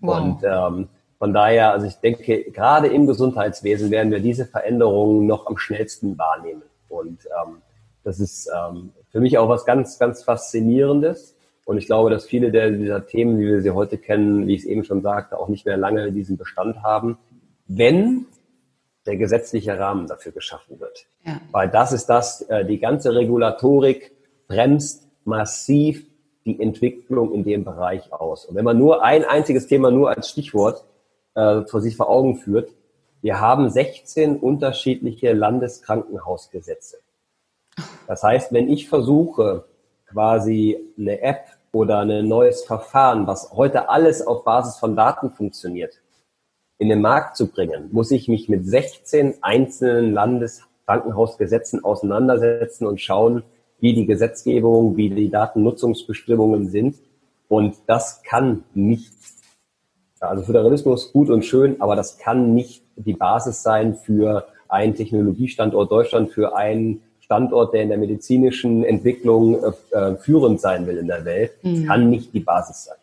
Wow. 0.00 0.20
Und 0.20 0.42
ähm, 0.44 0.88
von 1.18 1.32
daher, 1.32 1.72
also 1.72 1.86
ich 1.86 1.96
denke, 1.96 2.44
gerade 2.52 2.86
im 2.88 3.06
Gesundheitswesen 3.06 3.90
werden 3.90 4.12
wir 4.12 4.20
diese 4.20 4.46
Veränderungen 4.46 5.26
noch 5.26 5.46
am 5.46 5.58
schnellsten 5.58 6.16
wahrnehmen. 6.16 6.62
Und 6.88 7.26
ähm, 7.26 7.56
das 8.04 8.20
ist 8.20 8.48
ähm, 8.54 8.90
für 9.10 9.20
mich 9.20 9.36
auch 9.36 9.48
was 9.48 9.64
ganz, 9.64 9.98
ganz 9.98 10.22
Faszinierendes. 10.22 11.36
Und 11.64 11.76
ich 11.76 11.86
glaube, 11.86 12.10
dass 12.10 12.24
viele 12.24 12.52
der, 12.52 12.70
dieser 12.70 13.06
Themen, 13.06 13.38
wie 13.38 13.46
wir 13.46 13.62
sie 13.62 13.72
heute 13.72 13.98
kennen, 13.98 14.46
wie 14.46 14.54
ich 14.54 14.62
es 14.62 14.66
eben 14.66 14.84
schon 14.84 15.02
sagte, 15.02 15.38
auch 15.38 15.48
nicht 15.48 15.66
mehr 15.66 15.76
lange 15.76 16.12
diesen 16.12 16.36
Bestand 16.36 16.82
haben, 16.82 17.18
wenn 17.66 18.26
der 19.04 19.16
gesetzliche 19.16 19.78
Rahmen 19.78 20.06
dafür 20.06 20.32
geschaffen 20.32 20.78
wird. 20.78 21.06
Ja. 21.24 21.40
Weil 21.50 21.68
das 21.68 21.92
ist 21.92 22.06
das, 22.06 22.42
äh, 22.42 22.64
die 22.64 22.78
ganze 22.78 23.14
Regulatorik 23.14 24.12
bremst 24.46 25.08
massiv 25.24 26.06
die 26.46 26.60
Entwicklung 26.60 27.32
in 27.32 27.44
dem 27.44 27.64
Bereich 27.64 28.12
aus. 28.12 28.46
Und 28.46 28.54
wenn 28.54 28.64
man 28.64 28.78
nur 28.78 29.02
ein 29.02 29.24
einziges 29.24 29.66
Thema 29.66 29.90
nur 29.90 30.10
als 30.10 30.30
Stichwort 30.30 30.84
äh, 31.38 31.64
vor 31.66 31.80
sich 31.80 31.96
vor 31.96 32.08
Augen 32.10 32.36
führt, 32.38 32.70
wir 33.22 33.40
haben 33.40 33.70
16 33.70 34.38
unterschiedliche 34.38 35.32
Landeskrankenhausgesetze. 35.32 36.98
Das 38.06 38.22
heißt, 38.22 38.52
wenn 38.52 38.68
ich 38.68 38.88
versuche, 38.88 39.64
quasi 40.06 40.78
eine 40.98 41.20
App 41.20 41.46
oder 41.72 42.00
ein 42.00 42.26
neues 42.26 42.64
Verfahren, 42.64 43.26
was 43.26 43.52
heute 43.52 43.88
alles 43.88 44.26
auf 44.26 44.44
Basis 44.44 44.78
von 44.78 44.96
Daten 44.96 45.30
funktioniert, 45.30 46.00
in 46.78 46.88
den 46.88 47.00
Markt 47.00 47.36
zu 47.36 47.48
bringen, 47.48 47.88
muss 47.92 48.10
ich 48.10 48.28
mich 48.28 48.48
mit 48.48 48.66
16 48.66 49.34
einzelnen 49.42 50.12
Landeskrankenhausgesetzen 50.12 51.84
auseinandersetzen 51.84 52.86
und 52.86 53.00
schauen, 53.00 53.42
wie 53.80 53.94
die 53.94 54.06
Gesetzgebung, 54.06 54.96
wie 54.96 55.10
die 55.10 55.30
Datennutzungsbestimmungen 55.30 56.68
sind. 56.68 56.96
Und 57.48 57.76
das 57.86 58.22
kann 58.22 58.64
nicht, 58.74 59.12
also 60.26 60.42
Föderalismus 60.42 61.12
gut 61.12 61.30
und 61.30 61.44
schön, 61.44 61.80
aber 61.80 61.96
das 61.96 62.18
kann 62.18 62.54
nicht 62.54 62.82
die 62.96 63.12
Basis 63.12 63.62
sein 63.62 63.94
für 63.94 64.46
einen 64.68 64.94
Technologiestandort 64.94 65.90
Deutschland, 65.90 66.30
für 66.30 66.56
einen 66.56 67.02
Standort, 67.20 67.74
der 67.74 67.82
in 67.82 67.90
der 67.90 67.98
medizinischen 67.98 68.84
Entwicklung 68.84 69.62
äh, 69.62 69.96
äh, 69.96 70.16
führend 70.16 70.60
sein 70.60 70.86
will 70.86 70.96
in 70.96 71.06
der 71.06 71.24
Welt, 71.24 71.52
mhm. 71.62 71.86
kann 71.86 72.10
nicht 72.10 72.32
die 72.32 72.40
Basis 72.40 72.84
sein. 72.84 72.96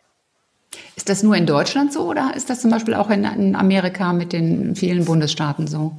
Ist 0.95 1.09
das 1.09 1.23
nur 1.23 1.35
in 1.35 1.45
Deutschland 1.45 1.93
so 1.93 2.09
oder 2.09 2.33
ist 2.35 2.49
das 2.49 2.61
zum 2.61 2.71
Beispiel 2.71 2.95
auch 2.95 3.09
in, 3.09 3.23
in 3.23 3.55
Amerika 3.55 4.13
mit 4.13 4.33
den 4.33 4.75
vielen 4.75 5.05
Bundesstaaten 5.05 5.67
so? 5.67 5.91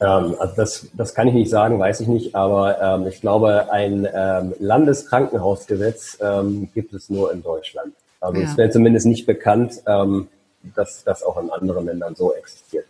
Ähm, 0.00 0.34
also 0.38 0.54
das, 0.56 0.86
das 0.94 1.14
kann 1.14 1.28
ich 1.28 1.34
nicht 1.34 1.50
sagen, 1.50 1.78
weiß 1.78 2.00
ich 2.00 2.08
nicht, 2.08 2.34
aber 2.34 2.80
ähm, 2.80 3.06
ich 3.06 3.20
glaube, 3.20 3.72
ein 3.72 4.06
ähm, 4.12 4.54
Landeskrankenhausgesetz 4.58 6.18
ähm, 6.20 6.68
gibt 6.74 6.92
es 6.92 7.08
nur 7.08 7.32
in 7.32 7.42
Deutschland. 7.42 7.94
Also 8.20 8.40
ja. 8.40 8.48
es 8.48 8.56
wäre 8.56 8.70
zumindest 8.70 9.06
nicht 9.06 9.26
bekannt, 9.26 9.82
ähm, 9.86 10.28
dass 10.74 11.04
das 11.04 11.22
auch 11.22 11.40
in 11.40 11.50
anderen 11.50 11.86
Ländern 11.86 12.14
so 12.14 12.32
existiert. 12.34 12.86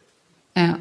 Ja. 0.56 0.78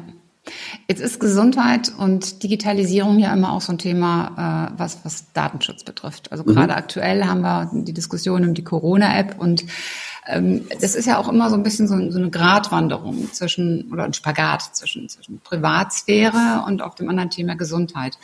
Jetzt 0.88 1.00
ist 1.00 1.20
Gesundheit 1.20 1.92
und 1.96 2.42
Digitalisierung 2.42 3.20
ja 3.20 3.32
immer 3.32 3.52
auch 3.52 3.60
so 3.60 3.72
ein 3.72 3.78
Thema, 3.78 4.72
äh, 4.74 4.78
was, 4.78 5.04
was 5.04 5.32
Datenschutz 5.32 5.84
betrifft. 5.84 6.32
Also 6.32 6.42
mhm. 6.42 6.54
gerade 6.54 6.74
aktuell 6.74 7.24
haben 7.24 7.42
wir 7.42 7.70
die 7.72 7.92
Diskussion 7.92 8.44
um 8.44 8.54
die 8.54 8.64
Corona-App 8.64 9.38
und 9.38 9.64
ähm, 10.26 10.66
das 10.80 10.94
ist 10.94 11.06
ja 11.06 11.18
auch 11.18 11.28
immer 11.28 11.48
so 11.48 11.56
ein 11.56 11.62
bisschen 11.62 11.88
so, 11.88 12.10
so, 12.10 12.18
eine 12.18 12.30
Gratwanderung 12.30 13.32
zwischen 13.32 13.90
oder 13.92 14.04
ein 14.04 14.14
Spagat 14.14 14.62
zwischen, 14.74 15.08
zwischen 15.08 15.40
Privatsphäre 15.40 16.64
und 16.66 16.82
auch 16.82 16.94
dem 16.94 17.08
anderen 17.08 17.30
Thema 17.30 17.56
Gesundheit. 17.56 18.18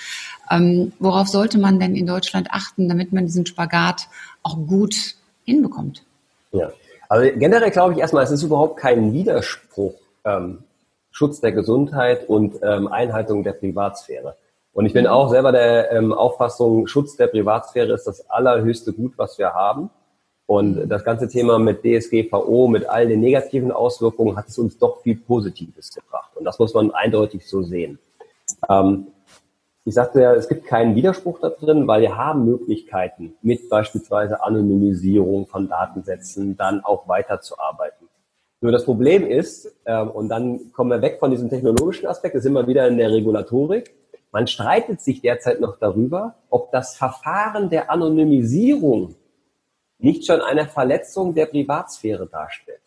Ähm, 0.51 0.93
worauf 0.99 1.29
sollte 1.29 1.59
man 1.59 1.81
denn 1.81 1.97
in 1.97 2.07
Deutschland 2.07 2.51
achten, 2.51 2.89
damit 2.89 3.13
man 3.13 3.27
diesen 3.27 3.47
Spagat 3.47 4.09
auch 4.43 4.57
gut 4.67 5.17
hinbekommt? 5.45 6.05
Ja, 6.53 6.71
also 7.09 7.31
generell 7.39 7.71
glaube 7.71 7.95
ich 7.95 7.99
erstmal, 7.99 8.25
es 8.25 8.31
ist 8.31 8.43
überhaupt 8.43 8.79
kein 8.79 9.13
Widerspruch. 9.13 9.95
Ähm, 10.25 10.65
Schutz 11.11 11.41
der 11.41 11.53
Gesundheit 11.53 12.29
und 12.29 12.61
ähm, 12.63 12.87
Einhaltung 12.87 13.43
der 13.43 13.53
Privatsphäre. 13.53 14.37
Und 14.73 14.87
ich 14.87 14.93
bin 14.93 15.05
mhm. 15.05 15.11
auch 15.11 15.31
selber 15.31 15.51
der 15.51 15.91
ähm, 15.91 16.13
Auffassung, 16.13 16.87
Schutz 16.87 17.17
der 17.17 17.27
Privatsphäre 17.27 17.93
ist 17.93 18.07
das 18.07 18.31
allerhöchste 18.31 18.93
Gut, 18.93 19.15
was 19.17 19.39
wir 19.39 19.53
haben. 19.55 19.91
Und 20.47 20.89
das 20.89 21.05
ganze 21.05 21.29
Thema 21.29 21.59
mit 21.59 21.83
DSGVO, 21.83 22.69
mit 22.69 22.89
all 22.89 23.07
den 23.07 23.21
negativen 23.21 23.71
Auswirkungen, 23.71 24.37
hat 24.37 24.49
es 24.49 24.59
uns 24.59 24.79
doch 24.79 25.03
viel 25.03 25.17
Positives 25.17 25.93
gebracht. 25.93 26.31
Und 26.37 26.45
das 26.45 26.59
muss 26.59 26.73
man 26.73 26.91
eindeutig 26.93 27.47
so 27.47 27.63
sehen. 27.63 27.99
Ähm, 28.71 29.09
ich 29.89 29.95
sagte 29.95 30.21
ja, 30.21 30.35
es 30.35 30.49
gibt 30.49 30.67
keinen 30.67 30.95
Widerspruch 30.95 31.41
da 31.41 31.49
drin, 31.49 31.87
weil 31.87 32.03
wir 32.03 32.15
haben 32.15 32.45
Möglichkeiten, 32.45 33.33
mit 33.41 33.71
beispielsweise 33.71 34.45
Anonymisierung 34.45 35.47
von 35.47 35.67
Datensätzen 35.67 36.59
dann 36.59 36.85
auch 36.85 37.09
weiterzuarbeiten. 37.09 38.07
Nur 38.61 38.71
das 38.71 38.85
Problem 38.85 39.27
ist, 39.27 39.75
ähm, 39.87 40.11
und 40.11 40.29
dann 40.29 40.73
kommen 40.73 40.91
wir 40.91 41.01
weg 41.01 41.19
von 41.19 41.31
diesem 41.31 41.49
technologischen 41.49 42.07
Aspekt, 42.07 42.35
da 42.35 42.41
sind 42.41 42.53
wir 42.53 42.67
wieder 42.67 42.87
in 42.87 42.99
der 42.99 43.11
Regulatorik. 43.11 43.95
Man 44.31 44.47
streitet 44.47 45.01
sich 45.01 45.23
derzeit 45.23 45.59
noch 45.59 45.79
darüber, 45.79 46.35
ob 46.51 46.71
das 46.71 46.95
Verfahren 46.95 47.71
der 47.71 47.91
Anonymisierung 47.91 49.15
nicht 49.97 50.27
schon 50.27 50.43
eine 50.43 50.67
Verletzung 50.67 51.35
der 51.35 51.47
Privatsphäre 51.47 52.27
darstellt. 52.27 52.83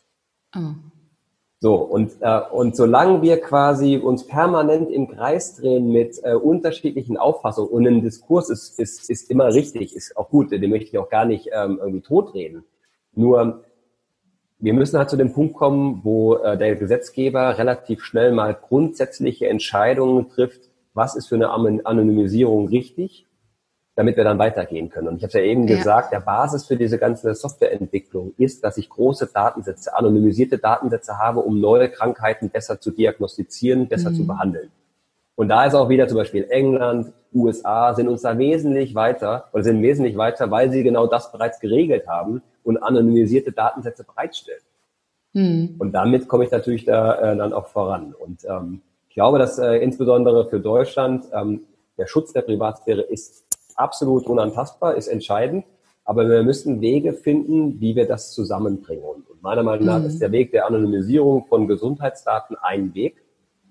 Oh. 0.55 0.75
So, 1.63 1.75
und, 1.75 2.13
äh, 2.21 2.41
und 2.51 2.75
solange 2.75 3.21
wir 3.21 3.39
quasi 3.39 3.95
uns 3.95 4.25
permanent 4.25 4.89
im 4.89 5.07
Kreis 5.07 5.57
drehen 5.57 5.91
mit 5.91 6.19
äh, 6.23 6.33
unterschiedlichen 6.33 7.17
Auffassungen 7.17 7.69
und 7.69 7.85
ein 7.85 8.01
Diskurs 8.01 8.49
ist, 8.49 8.79
ist, 8.79 9.11
ist 9.11 9.29
immer 9.29 9.53
richtig, 9.53 9.95
ist 9.95 10.17
auch 10.17 10.29
gut, 10.29 10.51
den 10.51 10.67
möchte 10.71 10.87
ich 10.87 10.97
auch 10.97 11.09
gar 11.09 11.25
nicht 11.25 11.51
ähm, 11.53 11.77
irgendwie 11.79 12.01
totreden. 12.01 12.63
Nur 13.13 13.63
wir 14.57 14.73
müssen 14.73 14.97
halt 14.97 15.11
zu 15.11 15.17
dem 15.17 15.33
Punkt 15.33 15.53
kommen, 15.53 16.01
wo 16.01 16.33
äh, 16.37 16.57
der 16.57 16.75
Gesetzgeber 16.77 17.59
relativ 17.59 18.03
schnell 18.03 18.31
mal 18.31 18.55
grundsätzliche 18.55 19.47
Entscheidungen 19.47 20.29
trifft, 20.29 20.61
was 20.95 21.15
ist 21.15 21.27
für 21.27 21.35
eine 21.35 21.51
Anonymisierung 21.51 22.69
richtig 22.69 23.27
damit 24.01 24.17
wir 24.17 24.23
dann 24.23 24.39
weitergehen 24.39 24.89
können. 24.89 25.09
Und 25.09 25.17
ich 25.17 25.21
habe 25.21 25.27
es 25.27 25.33
ja 25.35 25.41
eben 25.41 25.67
ja. 25.67 25.77
gesagt, 25.77 26.11
der 26.11 26.21
Basis 26.21 26.65
für 26.65 26.75
diese 26.75 26.97
ganze 26.97 27.35
Softwareentwicklung 27.35 28.33
ist, 28.35 28.63
dass 28.63 28.77
ich 28.77 28.89
große 28.89 29.29
Datensätze, 29.31 29.95
anonymisierte 29.95 30.57
Datensätze 30.57 31.19
habe, 31.19 31.41
um 31.41 31.61
neue 31.61 31.87
Krankheiten 31.87 32.49
besser 32.49 32.81
zu 32.81 32.89
diagnostizieren, 32.89 33.87
besser 33.87 34.09
mhm. 34.09 34.15
zu 34.15 34.25
behandeln. 34.25 34.71
Und 35.35 35.49
da 35.49 35.65
ist 35.65 35.75
auch 35.75 35.87
wieder 35.87 36.07
zum 36.07 36.17
Beispiel 36.17 36.47
England, 36.49 37.13
USA 37.31 37.93
sind 37.93 38.07
uns 38.07 38.23
da 38.23 38.39
wesentlich 38.39 38.95
weiter 38.95 39.45
oder 39.53 39.63
sind 39.63 39.83
wesentlich 39.83 40.17
weiter, 40.17 40.49
weil 40.49 40.71
sie 40.71 40.81
genau 40.81 41.05
das 41.05 41.31
bereits 41.31 41.59
geregelt 41.59 42.07
haben 42.07 42.41
und 42.63 42.81
anonymisierte 42.81 43.51
Datensätze 43.51 44.03
bereitstellen. 44.03 44.61
Mhm. 45.33 45.75
Und 45.77 45.91
damit 45.91 46.27
komme 46.27 46.45
ich 46.45 46.49
natürlich 46.49 46.85
da 46.85 47.33
äh, 47.33 47.37
dann 47.37 47.53
auch 47.53 47.67
voran. 47.67 48.15
Und 48.17 48.45
ähm, 48.45 48.81
ich 49.09 49.13
glaube, 49.13 49.37
dass 49.37 49.59
äh, 49.59 49.75
insbesondere 49.75 50.49
für 50.49 50.59
Deutschland 50.59 51.25
ähm, 51.31 51.61
der 51.99 52.07
Schutz 52.07 52.33
der 52.33 52.41
Privatsphäre 52.41 53.01
ist 53.01 53.50
absolut 53.77 54.27
unantastbar, 54.27 54.95
ist 54.95 55.07
entscheidend. 55.07 55.65
Aber 56.03 56.27
wir 56.27 56.43
müssen 56.43 56.81
Wege 56.81 57.13
finden, 57.13 57.79
wie 57.79 57.95
wir 57.95 58.07
das 58.07 58.33
zusammenbringen. 58.33 59.03
Und 59.03 59.41
meiner 59.41 59.63
Meinung 59.63 59.85
nach 59.85 59.99
mhm. 59.99 60.07
ist 60.07 60.21
der 60.21 60.31
Weg 60.31 60.51
der 60.51 60.65
Anonymisierung 60.65 61.45
von 61.45 61.67
Gesundheitsdaten 61.67 62.57
ein 62.61 62.93
Weg, 62.93 63.23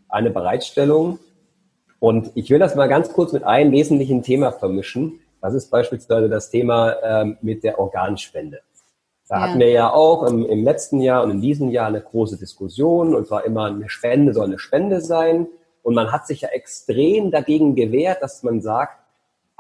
eine 0.09 0.31
Bereitstellung. 0.31 1.19
Und 1.99 2.31
ich 2.35 2.49
will 2.51 2.59
das 2.59 2.75
mal 2.77 2.89
ganz 2.89 3.13
kurz 3.13 3.33
mit 3.33 3.45
einem 3.45 3.73
wesentlichen 3.73 4.23
Thema 4.23 4.53
vermischen. 4.53 5.21
Das 5.41 5.55
ist 5.55 5.71
beispielsweise 5.71 6.29
das 6.29 6.51
Thema 6.51 6.97
ähm, 7.03 7.37
mit 7.43 7.65
der 7.65 7.79
Organspende. 7.79 8.61
Da 9.29 9.37
ja. 9.37 9.43
hatten 9.43 9.61
wir 9.61 9.71
ja 9.71 9.93
auch 9.93 10.25
im, 10.25 10.45
im, 10.45 10.65
letzten 10.65 11.01
Jahr 11.01 11.23
und 11.23 11.31
in 11.31 11.41
diesem 11.41 11.71
Jahr 11.71 11.87
eine 11.87 12.01
große 12.01 12.37
Diskussion. 12.37 13.15
Und 13.15 13.29
zwar 13.29 13.45
immer 13.45 13.67
eine 13.67 13.89
Spende 13.89 14.35
soll 14.35 14.47
eine 14.47 14.59
Spende 14.59 15.01
sein. 15.01 15.47
Und 15.83 15.95
man 15.95 16.13
hat 16.13 16.27
sich 16.27 16.43
ja 16.43 16.49
extrem 16.49 17.31
dagegen 17.31 17.75
gewehrt, 17.75 18.23
dass 18.23 18.43
man 18.43 18.61
sagt, 18.61 19.00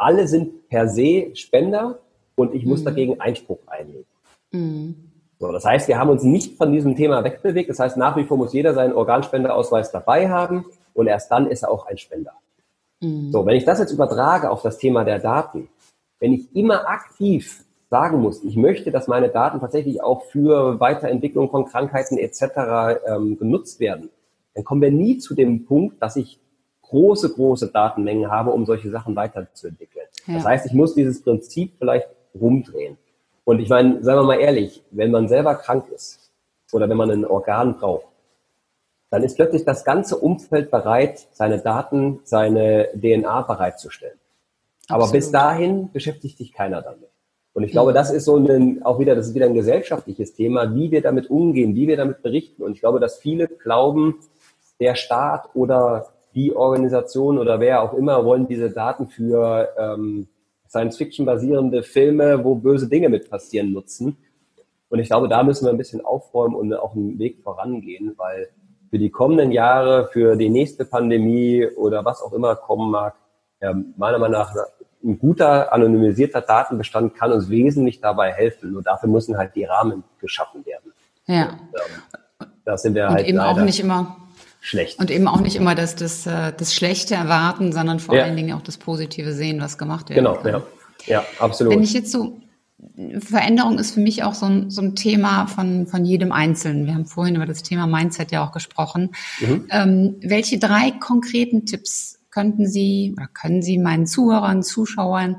alle 0.01 0.27
sind 0.27 0.69
per 0.69 0.89
se 0.89 1.31
Spender 1.35 1.99
und 2.35 2.55
ich 2.55 2.65
muss 2.65 2.81
mhm. 2.81 2.85
dagegen 2.85 3.21
Einspruch 3.21 3.59
einlegen. 3.67 4.07
Mhm. 4.53 4.95
So, 5.39 5.51
das 5.53 5.65
heißt, 5.65 5.89
wir 5.89 5.99
haben 5.99 6.11
uns 6.11 6.23
nicht 6.23 6.57
von 6.59 6.73
diesem 6.73 6.97
Thema 6.97 7.25
wegbewegt. 7.25 7.71
Das 7.71 7.79
heißt, 7.79 7.97
nach 7.97 8.17
wie 8.17 8.25
vor 8.25 8.37
muss 8.37 8.53
jeder 8.53 8.75
seinen 8.75 8.93
Organspendeausweis 8.93 9.91
dabei 9.91 10.29
haben 10.29 10.67
und 10.93 11.07
erst 11.07 11.31
dann 11.31 11.47
ist 11.47 11.63
er 11.63 11.71
auch 11.71 11.87
ein 11.87 11.97
Spender. 11.97 12.33
Mhm. 13.01 13.33
So, 13.33 13.47
wenn 13.47 13.57
ich 13.57 13.65
das 13.65 13.79
jetzt 13.79 13.93
übertrage 13.93 14.51
auf 14.51 14.63
das 14.63 14.79
Thema 14.79 15.05
der 15.05 15.19
Daten, 15.19 15.69
wenn 16.19 16.33
ich 16.33 16.55
immer 16.55 16.89
aktiv 16.89 17.65
sagen 17.89 18.21
muss, 18.21 18.45
ich 18.45 18.57
möchte, 18.57 18.91
dass 18.91 19.09
meine 19.09 19.31
Daten 19.31 19.61
tatsächlich 19.61 20.03
auch 20.03 20.25
für 20.27 20.79
Weiterentwicklung 20.79 21.51
von 21.51 21.65
Krankheiten 21.65 22.19
etc. 22.19 23.01
Ähm, 23.07 23.39
genutzt 23.39 23.81
werden, 23.81 24.11
dann 24.55 24.65
kommen 24.65 24.83
wir 24.83 24.93
nie 24.93 25.19
zu 25.19 25.35
dem 25.35 25.65
Punkt, 25.65 26.03
dass 26.03 26.17
ich 26.17 26.39
große, 26.91 27.33
große 27.33 27.69
Datenmengen 27.69 28.31
habe, 28.31 28.51
um 28.51 28.67
solche 28.67 28.91
Sachen 28.91 29.17
weiterzuentwickeln. 29.17 30.07
Ja. 30.27 30.35
Das 30.35 30.45
heißt, 30.45 30.67
ich 30.67 30.73
muss 30.73 30.95
dieses 30.95 31.23
Prinzip 31.23 31.75
vielleicht 31.79 32.09
rumdrehen. 32.39 32.99
Und 33.45 33.61
ich 33.61 33.69
meine, 33.69 34.03
sagen 34.05 34.21
wir 34.21 34.25
mal 34.25 34.41
ehrlich, 34.41 34.83
wenn 34.91 35.11
man 35.11 35.29
selber 35.29 35.55
krank 35.55 35.87
ist 35.95 36.31
oder 36.73 36.89
wenn 36.89 36.97
man 36.97 37.11
ein 37.11 37.25
Organ 37.25 37.79
braucht, 37.79 38.07
dann 39.11 39.25
ist 39.25 39.35
plötzlich 39.35 39.65
das 39.65 39.85
ganze 39.85 40.17
Umfeld 40.17 40.71
bereit, 40.71 41.27
seine 41.33 41.59
Daten, 41.59 42.21
seine 42.25 42.89
DNA 42.95 43.43
bereitzustellen. 43.43 44.19
Absolut. 44.89 45.03
Aber 45.03 45.13
bis 45.13 45.31
dahin 45.31 45.91
beschäftigt 45.93 46.39
sich 46.39 46.53
keiner 46.53 46.83
damit. 46.83 47.09
Und 47.53 47.65
ich 47.65 47.73
glaube, 47.73 47.93
das 47.93 48.13
ist 48.13 48.25
so 48.25 48.37
ein, 48.37 48.83
auch 48.85 49.01
wieder, 49.01 49.17
das 49.17 49.29
ist 49.29 49.35
wieder 49.35 49.47
ein 49.47 49.55
gesellschaftliches 49.55 50.35
Thema, 50.35 50.73
wie 50.75 50.93
wir 50.93 51.03
damit 51.03 51.29
umgehen, 51.29 51.75
wie 51.75 51.89
wir 51.89 51.97
damit 51.97 52.23
berichten. 52.23 52.63
Und 52.63 52.73
ich 52.75 52.81
glaube, 52.81 53.01
dass 53.01 53.19
viele 53.19 53.49
glauben, 53.49 54.21
der 54.79 54.95
Staat 54.95 55.51
oder 55.55 56.07
die 56.35 56.55
Organisation 56.55 57.39
oder 57.39 57.61
wer 57.61 57.83
auch 57.83 57.95
immer 57.95 58.25
wollen 58.25 58.47
diese 58.47 58.71
Daten 58.71 59.09
für 59.09 59.69
ähm, 59.79 60.29
Science-Fiction 60.69 61.27
basierende 61.27 61.83
Filme, 61.83 62.45
wo 62.45 62.55
böse 62.55 62.89
Dinge 62.89 63.09
mit 63.09 63.29
passieren, 63.29 63.73
nutzen. 63.73 64.17
Und 64.89 64.99
ich 64.99 65.09
glaube, 65.09 65.29
da 65.29 65.43
müssen 65.43 65.65
wir 65.65 65.71
ein 65.71 65.79
bisschen 65.79 66.05
aufräumen 66.05 66.55
und 66.55 66.73
auch 66.75 66.95
einen 66.95 67.19
Weg 67.19 67.43
vorangehen, 67.43 68.15
weil 68.17 68.49
für 68.91 68.99
die 68.99 69.11
kommenden 69.11 69.53
Jahre, 69.53 70.09
für 70.13 70.37
die 70.37 70.49
nächste 70.49 70.85
Pandemie 70.85 71.67
oder 71.77 72.05
was 72.05 72.23
auch 72.23 72.33
immer 72.33 72.57
kommen 72.57 72.91
mag, 72.91 73.15
ja, 73.61 73.75
meiner 73.97 74.19
Meinung 74.19 74.39
nach 74.39 74.55
ein 75.03 75.19
guter 75.19 75.73
anonymisierter 75.73 76.41
Datenbestand 76.41 77.15
kann 77.15 77.33
uns 77.33 77.49
wesentlich 77.49 78.01
dabei 78.01 78.33
helfen. 78.33 78.73
Nur 78.73 78.83
dafür 78.83 79.09
müssen 79.09 79.37
halt 79.37 79.55
die 79.55 79.65
Rahmen 79.65 80.05
geschaffen 80.19 80.65
werden. 80.67 80.93
Ja. 81.27 81.51
Und, 81.51 81.59
ähm, 81.75 82.49
da 82.65 82.77
sind 82.77 82.95
wir 82.95 83.07
und 83.07 83.15
halt 83.15 83.27
eben 83.27 83.39
auch 83.39 83.61
nicht 83.61 83.81
immer 83.81 84.17
schlecht. 84.61 84.99
Und 84.99 85.11
eben 85.11 85.27
auch 85.27 85.41
nicht 85.41 85.57
immer 85.57 85.75
das, 85.75 85.97
das, 85.97 86.27
äh, 86.27 86.53
das 86.57 86.75
Schlechte 86.75 87.15
erwarten, 87.15 87.73
sondern 87.73 87.99
vor 88.01 88.17
ja. 88.17 88.25
allen 88.25 88.37
Dingen 88.37 88.53
auch 88.57 88.63
das 88.63 88.77
Positive 88.77 89.33
sehen, 89.33 89.61
was 89.61 89.79
gemacht 89.79 90.09
wird. 90.09 90.19
Genau, 90.19 90.39
ja. 90.45 90.63
ja, 91.07 91.25
absolut. 91.39 91.73
Wenn 91.75 91.83
ich 91.83 91.93
jetzt 91.93 92.13
so 92.13 92.41
Veränderung 93.19 93.79
ist 93.79 93.93
für 93.93 94.01
mich 94.01 94.23
auch 94.23 94.35
so 94.35 94.47
ein, 94.47 94.71
so 94.71 94.81
ein 94.83 94.95
Thema 94.95 95.47
von, 95.47 95.87
von 95.87 96.05
jedem 96.05 96.33
Einzelnen. 96.33 96.87
Wir 96.87 96.95
haben 96.95 97.07
vorhin 97.07 97.37
über 97.37 97.47
das 97.47 97.63
Thema 97.63 97.87
Mindset 97.87 98.33
ja 98.33 98.45
auch 98.45 98.53
gesprochen. 98.53 99.11
Mhm. 99.41 99.67
Ähm, 99.71 100.17
welche 100.23 100.59
drei 100.59 100.91
konkreten 100.91 101.67
Tipps 101.67 102.21
könnten 102.31 102.67
Sie 102.67 103.13
oder 103.17 103.27
können 103.27 103.63
Sie 103.63 103.79
meinen 103.79 104.07
Zuhörern, 104.07 104.63
Zuschauern 104.63 105.37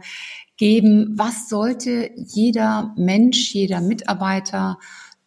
geben? 0.57 1.13
Was 1.15 1.49
sollte 1.49 2.11
jeder 2.15 2.93
Mensch, 2.97 3.53
jeder 3.53 3.81
Mitarbeiter 3.81 4.77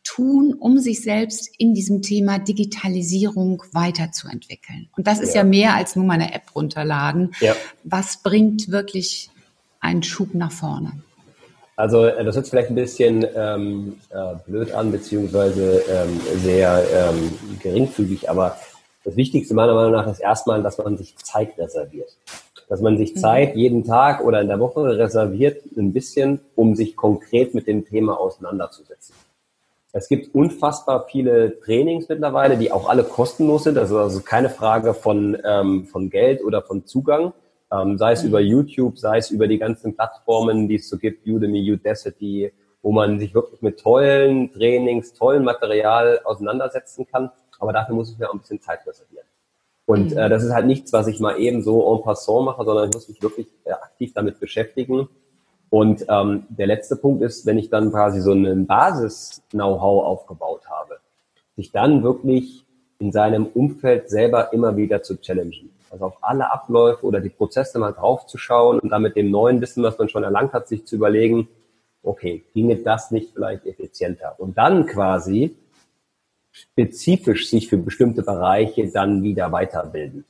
tun, 0.05 0.55
um 0.59 0.79
sich 0.79 1.03
selbst 1.03 1.51
in 1.59 1.75
diesem 1.75 2.03
Thema 2.03 2.39
Digitalisierung 2.39 3.63
weiterzuentwickeln? 3.73 4.89
Und 4.97 5.07
das 5.07 5.21
ist 5.21 5.35
ja, 5.35 5.41
ja 5.41 5.45
mehr 5.45 5.75
als 5.75 5.97
nur 5.97 6.05
meine 6.05 6.33
App 6.33 6.55
runterladen. 6.55 7.35
Ja. 7.41 7.57
Was 7.83 8.19
bringt 8.23 8.71
wirklich 8.71 9.31
einen 9.81 10.03
Schub 10.03 10.35
nach 10.35 10.53
vorne? 10.53 10.93
Also 11.77 12.05
äh, 12.05 12.25
das 12.25 12.37
hört 12.37 12.47
sich 12.47 12.51
vielleicht 12.51 12.71
ein 12.71 12.77
bisschen 12.77 13.27
ähm, 13.35 13.97
äh, 14.11 14.35
blöd 14.47 14.73
an, 14.73 14.93
beziehungsweise 14.93 15.83
ähm, 15.91 16.21
sehr 16.39 16.85
ähm, 16.95 17.33
geringfügig, 17.61 18.31
aber 18.31 18.57
das 19.05 19.17
Wichtigste 19.17 19.55
meiner 19.55 19.75
Meinung 19.75 19.93
nach 19.93 20.07
ist 20.07 20.21
erstmal, 20.21 20.63
dass 20.63 20.79
man 20.79 20.97
sich 20.97 21.17
Zeit 21.19 21.59
reserviert. 21.59 22.17
Dass 22.69 22.81
man 22.81 22.97
sich 22.97 23.15
mhm. 23.15 23.19
Zeit 23.19 23.57
jeden 23.57 23.85
Tag 23.85 24.25
oder 24.25 24.41
in 24.41 24.49
der 24.49 24.61
Woche 24.61 24.97
reserviert, 24.97 25.63
ein 25.77 25.93
bisschen, 25.93 26.41
um 26.55 26.75
sich 26.75 26.97
konkret 26.97 27.55
mit 27.55 27.67
dem 27.67 27.85
Thema 27.85 28.19
auseinanderzusetzen. 28.19 29.15
Es 29.97 30.09
gibt 30.09 30.35
unfassbar 30.35 31.07
viele 31.09 31.61
Trainings 31.61 32.09
mittlerweile, 32.09 32.59
die 32.59 32.71
auch 32.73 32.89
alle 32.89 33.05
kostenlos 33.05 33.65
sind. 33.65 33.79
Also, 33.79 33.99
also 33.99 34.21
keine 34.21 34.51
Frage 34.51 34.93
von, 34.93 35.39
ähm, 35.45 35.87
von 35.87 36.11
Geld 36.11 36.45
oder 36.45 36.63
von 36.63 36.85
Zugang 36.85 37.33
ähm, 37.75 37.99
sei 37.99 38.13
es 38.13 38.23
mhm. 38.23 38.29
über 38.29 38.41
YouTube, 38.41 38.99
sei 38.99 39.19
es 39.19 39.31
über 39.31 39.49
die 39.49 39.59
ganzen 39.59 39.95
Plattformen, 39.95 40.69
die 40.69 40.77
es 40.77 40.89
so 40.89 40.99
gibt, 40.99 41.27
Udemy, 41.27 41.73
Udacity, 41.73 42.53
wo 42.83 42.93
man 42.93 43.19
sich 43.19 43.35
wirklich 43.35 43.63
mit 43.63 43.81
tollen 43.81 44.53
Trainings, 44.53 45.15
tollen 45.15 45.45
Material 45.45 46.21
auseinandersetzen 46.25 47.07
kann. 47.07 47.31
Aber 47.59 47.73
dafür 47.73 47.95
muss 47.95 48.13
ich 48.13 48.19
mir 48.19 48.29
auch 48.29 48.35
ein 48.35 48.41
bisschen 48.41 48.61
Zeit 48.61 48.87
reservieren. 48.87 49.27
Und 49.87 50.13
mhm. 50.13 50.19
äh, 50.19 50.29
das 50.29 50.45
ist 50.45 50.53
halt 50.53 50.67
nichts, 50.67 50.93
was 50.93 51.07
ich 51.07 51.21
mal 51.21 51.39
eben 51.39 51.63
so 51.63 51.95
en 51.95 52.03
passant 52.03 52.45
mache, 52.45 52.65
sondern 52.65 52.89
ich 52.89 52.95
muss 52.95 53.09
mich 53.09 53.23
wirklich 53.23 53.49
äh, 53.65 53.73
aktiv 53.73 54.13
damit 54.15 54.41
beschäftigen. 54.41 55.09
Und 55.75 56.07
ähm, 56.09 56.45
der 56.51 56.69
letzte 56.69 56.95
Punkt 56.95 57.21
ist, 57.21 57.47
wenn 57.47 57.59
ich 57.59 57.69
dann 57.69 57.91
quasi 57.91 58.21
so 58.21 58.31
einen 58.31 58.65
Basis-Know-how 58.69 60.05
aufgebaut 60.05 60.61
habe, 60.71 61.01
sich 61.57 61.73
dann 61.73 62.05
wirklich 62.05 62.65
in 63.01 63.11
seinem 63.11 63.47
Umfeld 63.47 64.09
selber 64.09 64.53
immer 64.53 64.77
wieder 64.77 65.03
zu 65.03 65.21
challengen 65.21 65.71
also 65.91 66.05
auf 66.05 66.19
alle 66.21 66.53
Abläufe 66.53 67.05
oder 67.05 67.21
die 67.21 67.29
Prozesse 67.29 67.81
mal 67.81 67.91
draufzuschauen 67.91 68.79
und 68.79 68.91
dann 68.91 69.03
mit 69.03 69.17
dem 69.17 69.33
neuen 69.33 69.61
Wissen, 69.61 69.83
was 69.83 69.99
man 69.99 70.09
schon 70.09 70.23
erlangt 70.23 70.53
hat, 70.53 70.69
sich 70.69 70.85
zu 70.85 70.95
überlegen, 70.95 71.49
okay, 72.05 72.45
ginge 72.55 72.77
das 72.77 73.11
nicht 73.11 73.33
vielleicht 73.33 73.67
effizienter? 73.67 74.37
Und 74.39 74.57
dann 74.57 74.87
quasi 74.87 75.57
spezifisch 76.53 77.51
sich 77.51 77.69
für 77.69 77.79
bestimmte 77.79 78.23
Bereiche 78.23 78.89
dann 78.93 79.25
wieder 79.25 79.51
weiterbilden. 79.51 80.25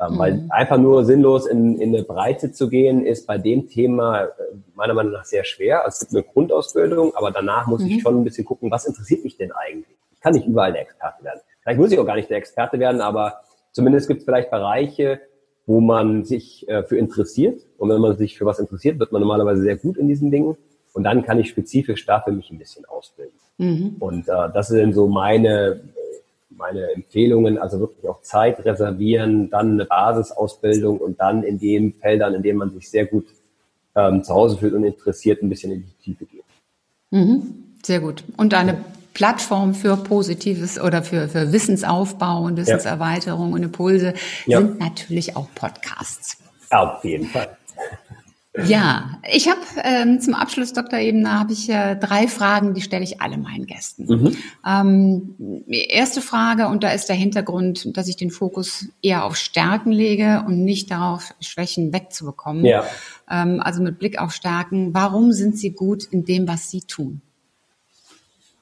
Ähm, 0.00 0.14
mhm. 0.14 0.18
Weil 0.18 0.44
einfach 0.50 0.78
nur 0.78 1.04
sinnlos 1.04 1.46
in, 1.46 1.80
in 1.80 1.94
eine 1.94 2.04
Breite 2.04 2.52
zu 2.52 2.68
gehen, 2.68 3.04
ist 3.04 3.26
bei 3.26 3.38
dem 3.38 3.68
Thema 3.68 4.24
äh, 4.24 4.28
meiner 4.74 4.94
Meinung 4.94 5.12
nach 5.12 5.24
sehr 5.24 5.44
schwer. 5.44 5.84
Also 5.84 5.96
es 5.96 6.00
gibt 6.00 6.12
eine 6.12 6.22
Grundausbildung, 6.22 7.14
aber 7.14 7.30
danach 7.30 7.66
muss 7.66 7.82
mhm. 7.82 7.88
ich 7.88 8.02
schon 8.02 8.20
ein 8.20 8.24
bisschen 8.24 8.44
gucken, 8.44 8.70
was 8.70 8.86
interessiert 8.86 9.24
mich 9.24 9.36
denn 9.36 9.52
eigentlich? 9.52 9.96
Ich 10.12 10.20
kann 10.20 10.34
nicht 10.34 10.46
überall 10.46 10.72
der 10.72 10.82
Experte 10.82 11.24
werden. 11.24 11.40
Vielleicht 11.62 11.80
muss 11.80 11.92
ich 11.92 11.98
auch 11.98 12.06
gar 12.06 12.16
nicht 12.16 12.30
der 12.30 12.38
Experte 12.38 12.78
werden, 12.78 13.00
aber 13.00 13.40
Zumindest 13.78 14.08
gibt 14.08 14.18
es 14.18 14.24
vielleicht 14.24 14.50
Bereiche, 14.50 15.20
wo 15.66 15.80
man 15.80 16.24
sich 16.24 16.68
äh, 16.68 16.82
für 16.82 16.96
interessiert. 16.96 17.60
Und 17.76 17.90
wenn 17.90 18.00
man 18.00 18.16
sich 18.16 18.36
für 18.36 18.44
was 18.44 18.58
interessiert, 18.58 18.98
wird 18.98 19.12
man 19.12 19.20
normalerweise 19.20 19.62
sehr 19.62 19.76
gut 19.76 19.96
in 19.98 20.08
diesen 20.08 20.32
Dingen. 20.32 20.56
Und 20.94 21.04
dann 21.04 21.22
kann 21.22 21.38
ich 21.38 21.48
spezifisch 21.48 22.04
dafür 22.04 22.32
mich 22.32 22.50
ein 22.50 22.58
bisschen 22.58 22.84
ausbilden. 22.86 23.38
Mhm. 23.58 23.96
Und 24.00 24.28
äh, 24.28 24.48
das 24.52 24.66
sind 24.66 24.94
so 24.94 25.06
meine, 25.06 25.80
meine 26.58 26.92
Empfehlungen, 26.92 27.56
also 27.56 27.80
wirklich 27.80 28.08
auch 28.08 28.20
Zeit 28.22 28.64
reservieren, 28.64 29.48
dann 29.48 29.72
eine 29.72 29.84
Basisausbildung 29.84 30.98
und 30.98 31.20
dann 31.20 31.42
in 31.42 31.58
den 31.58 31.94
Feldern, 31.94 32.34
in 32.34 32.42
denen 32.42 32.58
man 32.58 32.70
sich 32.70 32.90
sehr 32.90 33.06
gut 33.06 33.26
ähm, 33.94 34.22
zu 34.22 34.34
Hause 34.34 34.58
fühlt 34.58 34.74
und 34.74 34.84
interessiert, 34.84 35.42
ein 35.42 35.48
bisschen 35.48 35.72
in 35.72 35.84
die 35.84 36.04
Tiefe 36.04 36.26
gehen. 36.26 36.42
Mhm. 37.10 37.64
Sehr 37.82 38.00
gut. 38.00 38.24
Und 38.36 38.52
eine 38.54 38.84
Plattform 39.14 39.74
für 39.74 39.96
Positives 39.96 40.78
oder 40.80 41.02
für, 41.02 41.28
für 41.28 41.52
Wissensaufbau 41.52 42.42
und 42.42 42.56
Wissenserweiterung 42.56 43.50
ja. 43.50 43.54
und 43.54 43.62
Impulse 43.62 44.14
ja. 44.46 44.58
sind 44.58 44.78
natürlich 44.78 45.36
auch 45.36 45.48
Podcasts. 45.54 46.36
Auf 46.70 47.04
jeden 47.04 47.26
Fall. 47.26 47.56
Ja, 48.56 49.20
ich 49.30 49.48
habe 49.48 49.60
ähm, 49.84 50.20
zum 50.20 50.34
Abschluss 50.34 50.72
Dr. 50.72 50.98
Ebner 50.98 51.38
habe 51.38 51.52
ich 51.52 51.68
äh, 51.68 51.94
drei 51.96 52.26
Fragen, 52.26 52.74
die 52.74 52.80
stelle 52.80 53.04
ich 53.04 53.20
alle 53.20 53.36
meinen 53.36 53.66
Gästen. 53.66 54.06
Mhm. 54.06 54.36
Ähm, 54.66 55.64
erste 55.68 56.20
Frage 56.20 56.66
und 56.66 56.82
da 56.82 56.90
ist 56.90 57.08
der 57.08 57.16
Hintergrund, 57.16 57.96
dass 57.96 58.08
ich 58.08 58.16
den 58.16 58.30
Fokus 58.30 58.88
eher 59.02 59.24
auf 59.24 59.36
Stärken 59.36 59.92
lege 59.92 60.44
und 60.46 60.64
nicht 60.64 60.90
darauf 60.90 61.34
Schwächen 61.40 61.92
wegzubekommen. 61.92 62.64
Ja. 62.64 62.84
Ähm, 63.30 63.60
also 63.62 63.82
mit 63.82 63.98
Blick 63.98 64.18
auf 64.18 64.32
Stärken. 64.32 64.92
Warum 64.94 65.32
sind 65.32 65.56
Sie 65.56 65.70
gut 65.70 66.04
in 66.04 66.24
dem, 66.24 66.48
was 66.48 66.70
Sie 66.70 66.80
tun? 66.80 67.20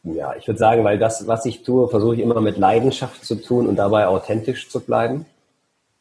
Ja, 0.02 0.34
ich 0.36 0.46
würde 0.46 0.58
sagen, 0.58 0.84
weil 0.84 0.98
das, 0.98 1.26
was 1.26 1.46
ich 1.46 1.62
tue, 1.62 1.88
versuche 1.88 2.14
ich 2.16 2.20
immer 2.20 2.40
mit 2.40 2.58
Leidenschaft 2.58 3.24
zu 3.24 3.36
tun 3.36 3.66
und 3.66 3.76
dabei 3.76 4.06
authentisch 4.06 4.68
zu 4.68 4.80
bleiben. 4.80 5.26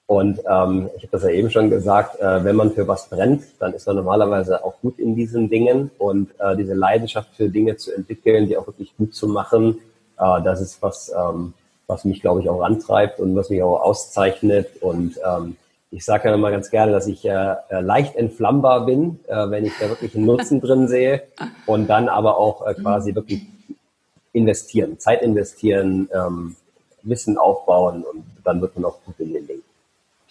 Und 0.07 0.39
ähm, 0.47 0.89
ich 0.95 1.03
habe 1.03 1.11
das 1.11 1.23
ja 1.23 1.29
eben 1.29 1.49
schon 1.49 1.69
gesagt, 1.71 2.19
äh, 2.19 2.43
wenn 2.43 2.55
man 2.55 2.71
für 2.71 2.87
was 2.87 3.09
brennt, 3.09 3.43
dann 3.59 3.73
ist 3.73 3.87
man 3.87 3.95
normalerweise 3.95 4.63
auch 4.63 4.79
gut 4.81 4.99
in 4.99 5.15
diesen 5.15 5.49
Dingen. 5.49 5.89
Und 5.97 6.29
äh, 6.39 6.55
diese 6.55 6.75
Leidenschaft 6.75 7.29
für 7.35 7.49
Dinge 7.49 7.77
zu 7.77 7.91
entwickeln, 7.91 8.47
die 8.47 8.55
auch 8.57 8.67
wirklich 8.67 8.95
gut 8.97 9.15
zu 9.15 9.27
machen, 9.27 9.79
äh, 10.19 10.41
das 10.43 10.61
ist 10.61 10.81
was, 10.81 11.11
ähm, 11.15 11.53
was 11.87 12.05
mich, 12.05 12.21
glaube 12.21 12.41
ich, 12.41 12.49
auch 12.49 12.61
antreibt 12.61 13.19
und 13.19 13.35
was 13.35 13.49
mich 13.49 13.63
auch 13.63 13.81
auszeichnet. 13.81 14.81
Und 14.81 15.19
ähm, 15.25 15.55
ich 15.89 16.05
sage 16.05 16.29
ja 16.29 16.35
immer 16.35 16.51
ganz 16.51 16.69
gerne, 16.69 16.91
dass 16.91 17.07
ich 17.07 17.25
äh, 17.25 17.55
äh, 17.69 17.79
leicht 17.81 18.15
entflammbar 18.15 18.85
bin, 18.85 19.19
äh, 19.27 19.49
wenn 19.49 19.65
ich 19.65 19.73
da 19.79 19.89
wirklich 19.89 20.15
einen 20.15 20.25
Nutzen 20.25 20.61
drin 20.61 20.87
sehe 20.87 21.23
und 21.65 21.87
dann 21.87 22.09
aber 22.09 22.37
auch 22.37 22.67
äh, 22.67 22.75
quasi 22.75 23.15
wirklich 23.15 23.41
investieren, 24.33 24.99
Zeit 24.99 25.21
investieren, 25.21 26.09
ähm, 26.13 26.55
Wissen 27.01 27.37
aufbauen 27.37 28.03
und 28.03 28.25
dann 28.43 28.61
wird 28.61 28.75
man 28.75 28.85
auch 28.85 28.97
gut 29.05 29.15
in 29.19 29.33
den 29.33 29.47
Dingen. 29.47 29.63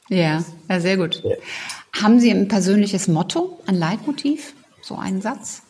Ja, 0.08 0.44
ja 0.68 0.80
sehr 0.80 0.96
gut. 0.96 1.22
Ja. 1.24 1.36
Haben 2.02 2.20
Sie 2.20 2.30
ein 2.30 2.48
persönliches 2.48 3.08
Motto, 3.08 3.58
ein 3.66 3.76
Leitmotiv, 3.76 4.54
so 4.82 4.96
einen 4.96 5.20
Satz? 5.20 5.62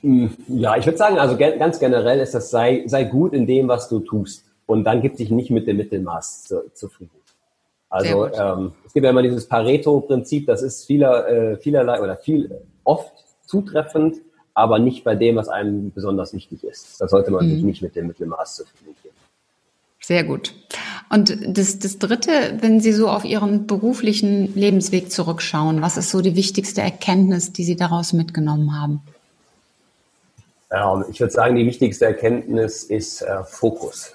Hm, 0.00 0.30
ja, 0.48 0.76
ich 0.76 0.86
würde 0.86 0.98
sagen, 0.98 1.18
also 1.18 1.36
ganz 1.36 1.78
generell 1.78 2.20
ist 2.20 2.34
das, 2.34 2.50
sei, 2.50 2.84
sei 2.86 3.04
gut 3.04 3.32
in 3.32 3.46
dem, 3.46 3.68
was 3.68 3.88
du 3.88 4.00
tust. 4.00 4.44
Und 4.66 4.84
dann 4.84 5.02
gibt 5.02 5.18
dich 5.18 5.30
nicht 5.30 5.50
mit 5.50 5.66
dem 5.66 5.76
Mittelmaß 5.78 6.44
zu, 6.44 6.70
zufrieden. 6.74 7.10
Also 7.90 8.26
ähm, 8.26 8.72
es 8.86 8.92
gibt 8.92 9.04
ja 9.04 9.10
immer 9.10 9.22
dieses 9.22 9.48
Pareto-Prinzip, 9.48 10.46
das 10.46 10.62
ist 10.62 10.84
vieler, 10.84 11.26
äh, 11.28 11.56
vielerlei 11.56 12.02
oder 12.02 12.16
viel 12.16 12.60
oft 12.84 13.12
zutreffend, 13.46 14.18
aber 14.52 14.78
nicht 14.78 15.04
bei 15.04 15.14
dem, 15.14 15.36
was 15.36 15.48
einem 15.48 15.90
besonders 15.92 16.34
wichtig 16.34 16.64
ist. 16.64 17.00
Da 17.00 17.08
sollte 17.08 17.30
man 17.30 17.46
mhm. 17.46 17.54
sich 17.54 17.62
nicht 17.62 17.82
mit 17.82 17.96
dem 17.96 18.08
Mittelmaß 18.08 18.56
zufrieden 18.56 18.94
geben. 19.02 19.14
Sehr 20.00 20.24
gut. 20.24 20.54
Und 21.10 21.38
das, 21.56 21.78
das 21.78 21.98
Dritte, 21.98 22.58
wenn 22.60 22.80
Sie 22.80 22.92
so 22.92 23.08
auf 23.08 23.24
Ihren 23.24 23.66
beruflichen 23.66 24.54
Lebensweg 24.54 25.10
zurückschauen, 25.10 25.80
was 25.80 25.96
ist 25.96 26.10
so 26.10 26.20
die 26.20 26.36
wichtigste 26.36 26.82
Erkenntnis, 26.82 27.52
die 27.52 27.64
Sie 27.64 27.76
daraus 27.76 28.12
mitgenommen 28.12 28.78
haben? 28.78 29.00
Ich 31.10 31.20
würde 31.20 31.32
sagen, 31.32 31.56
die 31.56 31.64
wichtigste 31.64 32.04
Erkenntnis 32.04 32.84
ist 32.84 33.22
äh, 33.22 33.42
Fokus. 33.44 34.14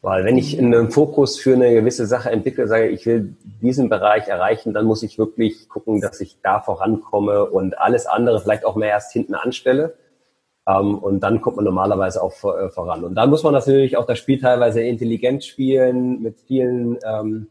Weil 0.00 0.24
wenn 0.24 0.36
ich 0.36 0.58
einen 0.58 0.90
Fokus 0.90 1.38
für 1.38 1.54
eine 1.54 1.72
gewisse 1.72 2.06
Sache 2.06 2.30
entwickle, 2.30 2.66
sage 2.66 2.88
ich 2.88 3.06
will 3.06 3.36
diesen 3.60 3.88
Bereich 3.88 4.26
erreichen, 4.26 4.72
dann 4.72 4.84
muss 4.84 5.04
ich 5.04 5.16
wirklich 5.16 5.68
gucken, 5.68 6.00
dass 6.00 6.20
ich 6.20 6.38
da 6.42 6.60
vorankomme 6.60 7.46
und 7.46 7.78
alles 7.78 8.06
andere 8.06 8.40
vielleicht 8.40 8.64
auch 8.64 8.74
mehr 8.74 8.90
erst 8.90 9.12
hinten 9.12 9.34
anstelle. 9.34 9.94
Ähm, 10.66 10.98
und 10.98 11.20
dann 11.20 11.40
kommt 11.40 11.56
man 11.56 11.64
normalerweise 11.64 12.22
auch 12.22 12.32
vor, 12.32 12.58
äh, 12.58 12.70
voran. 12.70 13.04
Und 13.04 13.14
dann 13.14 13.30
muss 13.30 13.42
man 13.42 13.52
natürlich 13.52 13.96
auch 13.96 14.06
das 14.06 14.18
Spiel 14.18 14.40
teilweise 14.40 14.82
intelligent 14.82 15.44
spielen, 15.44 16.22
mit 16.22 16.38
vielen 16.40 16.98
ähm, 17.04 17.48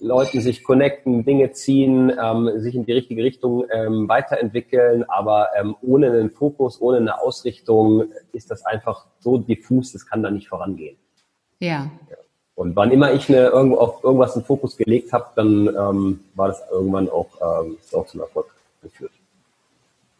Leuten 0.00 0.40
sich 0.40 0.62
connecten, 0.62 1.24
Dinge 1.24 1.50
ziehen, 1.52 2.12
ähm, 2.22 2.60
sich 2.60 2.76
in 2.76 2.84
die 2.84 2.92
richtige 2.92 3.24
Richtung 3.24 3.64
ähm, 3.72 4.08
weiterentwickeln. 4.08 5.04
Aber 5.08 5.48
ähm, 5.58 5.74
ohne 5.82 6.10
einen 6.10 6.30
Fokus, 6.30 6.80
ohne 6.80 6.98
eine 6.98 7.20
Ausrichtung 7.20 8.04
ist 8.32 8.50
das 8.50 8.64
einfach 8.64 9.06
so 9.18 9.38
diffus, 9.38 9.92
das 9.92 10.06
kann 10.06 10.22
da 10.22 10.30
nicht 10.30 10.48
vorangehen. 10.48 10.96
Ja. 11.58 11.90
Und 12.54 12.74
wann 12.76 12.90
immer 12.90 13.12
ich 13.12 13.28
eine, 13.28 13.46
irgendwo 13.48 13.78
auf 13.78 14.04
irgendwas 14.04 14.34
einen 14.34 14.44
Fokus 14.44 14.76
gelegt 14.76 15.12
habe, 15.12 15.26
dann 15.36 15.68
ähm, 15.68 16.20
war 16.34 16.48
das 16.48 16.62
irgendwann 16.70 17.08
auch, 17.08 17.28
ähm, 17.40 17.78
ist 17.80 17.94
auch 17.94 18.06
zum 18.06 18.20
Erfolg 18.20 18.46
geführt. 18.82 19.12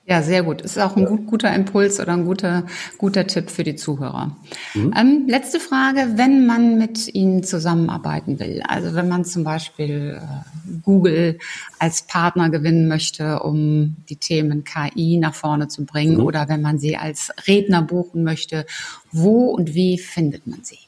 Ja, 0.08 0.22
sehr 0.22 0.42
gut. 0.42 0.62
Ist 0.62 0.78
auch 0.78 0.96
ein 0.96 1.02
ja. 1.02 1.08
gut, 1.10 1.26
guter 1.26 1.54
Impuls 1.54 2.00
oder 2.00 2.14
ein 2.14 2.24
guter, 2.24 2.64
guter 2.96 3.26
Tipp 3.26 3.50
für 3.50 3.62
die 3.62 3.76
Zuhörer. 3.76 4.34
Mhm. 4.72 4.94
Ähm, 4.98 5.24
letzte 5.28 5.60
Frage, 5.60 6.12
wenn 6.14 6.46
man 6.46 6.78
mit 6.78 7.14
Ihnen 7.14 7.42
zusammenarbeiten 7.44 8.40
will, 8.40 8.62
also 8.66 8.94
wenn 8.94 9.08
man 9.08 9.26
zum 9.26 9.44
Beispiel 9.44 10.18
äh, 10.18 10.78
Google 10.82 11.38
als 11.78 12.02
Partner 12.02 12.48
gewinnen 12.48 12.88
möchte, 12.88 13.40
um 13.40 13.96
die 14.08 14.16
Themen 14.16 14.64
KI 14.64 15.18
nach 15.18 15.34
vorne 15.34 15.68
zu 15.68 15.84
bringen, 15.84 16.14
mhm. 16.14 16.24
oder 16.24 16.48
wenn 16.48 16.62
man 16.62 16.78
sie 16.78 16.96
als 16.96 17.30
Redner 17.46 17.82
buchen 17.82 18.24
möchte, 18.24 18.64
wo 19.12 19.50
und 19.50 19.74
wie 19.74 19.98
findet 19.98 20.46
man 20.46 20.60
sie? 20.62 20.78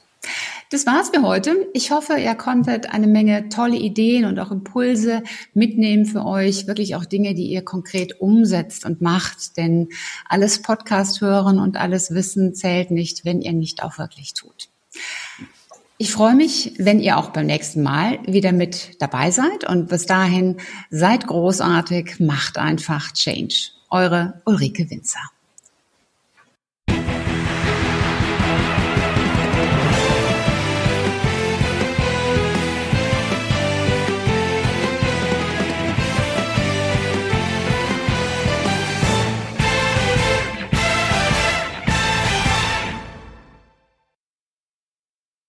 Das 0.70 0.84
war's 0.84 1.08
für 1.08 1.22
heute. 1.22 1.66
Ich 1.72 1.90
hoffe, 1.92 2.18
ihr 2.18 2.34
konntet 2.34 2.92
eine 2.92 3.06
Menge 3.06 3.48
tolle 3.48 3.76
Ideen 3.76 4.26
und 4.26 4.38
auch 4.38 4.50
Impulse 4.50 5.22
mitnehmen 5.54 6.04
für 6.04 6.26
euch. 6.26 6.66
Wirklich 6.66 6.94
auch 6.94 7.06
Dinge, 7.06 7.34
die 7.34 7.46
ihr 7.46 7.62
konkret 7.62 8.20
umsetzt 8.20 8.84
und 8.84 9.00
macht. 9.00 9.56
Denn 9.56 9.88
alles 10.28 10.60
Podcast 10.60 11.22
hören 11.22 11.58
und 11.58 11.78
alles 11.78 12.10
Wissen 12.10 12.54
zählt 12.54 12.90
nicht, 12.90 13.24
wenn 13.24 13.40
ihr 13.40 13.54
nicht 13.54 13.82
auch 13.82 13.96
wirklich 13.96 14.34
tut. 14.34 14.68
Ich 15.96 16.12
freue 16.12 16.34
mich, 16.34 16.74
wenn 16.76 17.00
ihr 17.00 17.16
auch 17.16 17.30
beim 17.30 17.46
nächsten 17.46 17.82
Mal 17.82 18.18
wieder 18.26 18.52
mit 18.52 19.00
dabei 19.00 19.30
seid. 19.30 19.66
Und 19.66 19.88
bis 19.88 20.04
dahin 20.04 20.58
seid 20.90 21.26
großartig, 21.26 22.20
macht 22.20 22.58
einfach 22.58 23.12
Change. 23.12 23.70
Eure 23.88 24.42
Ulrike 24.44 24.90
Winzer. 24.90 25.30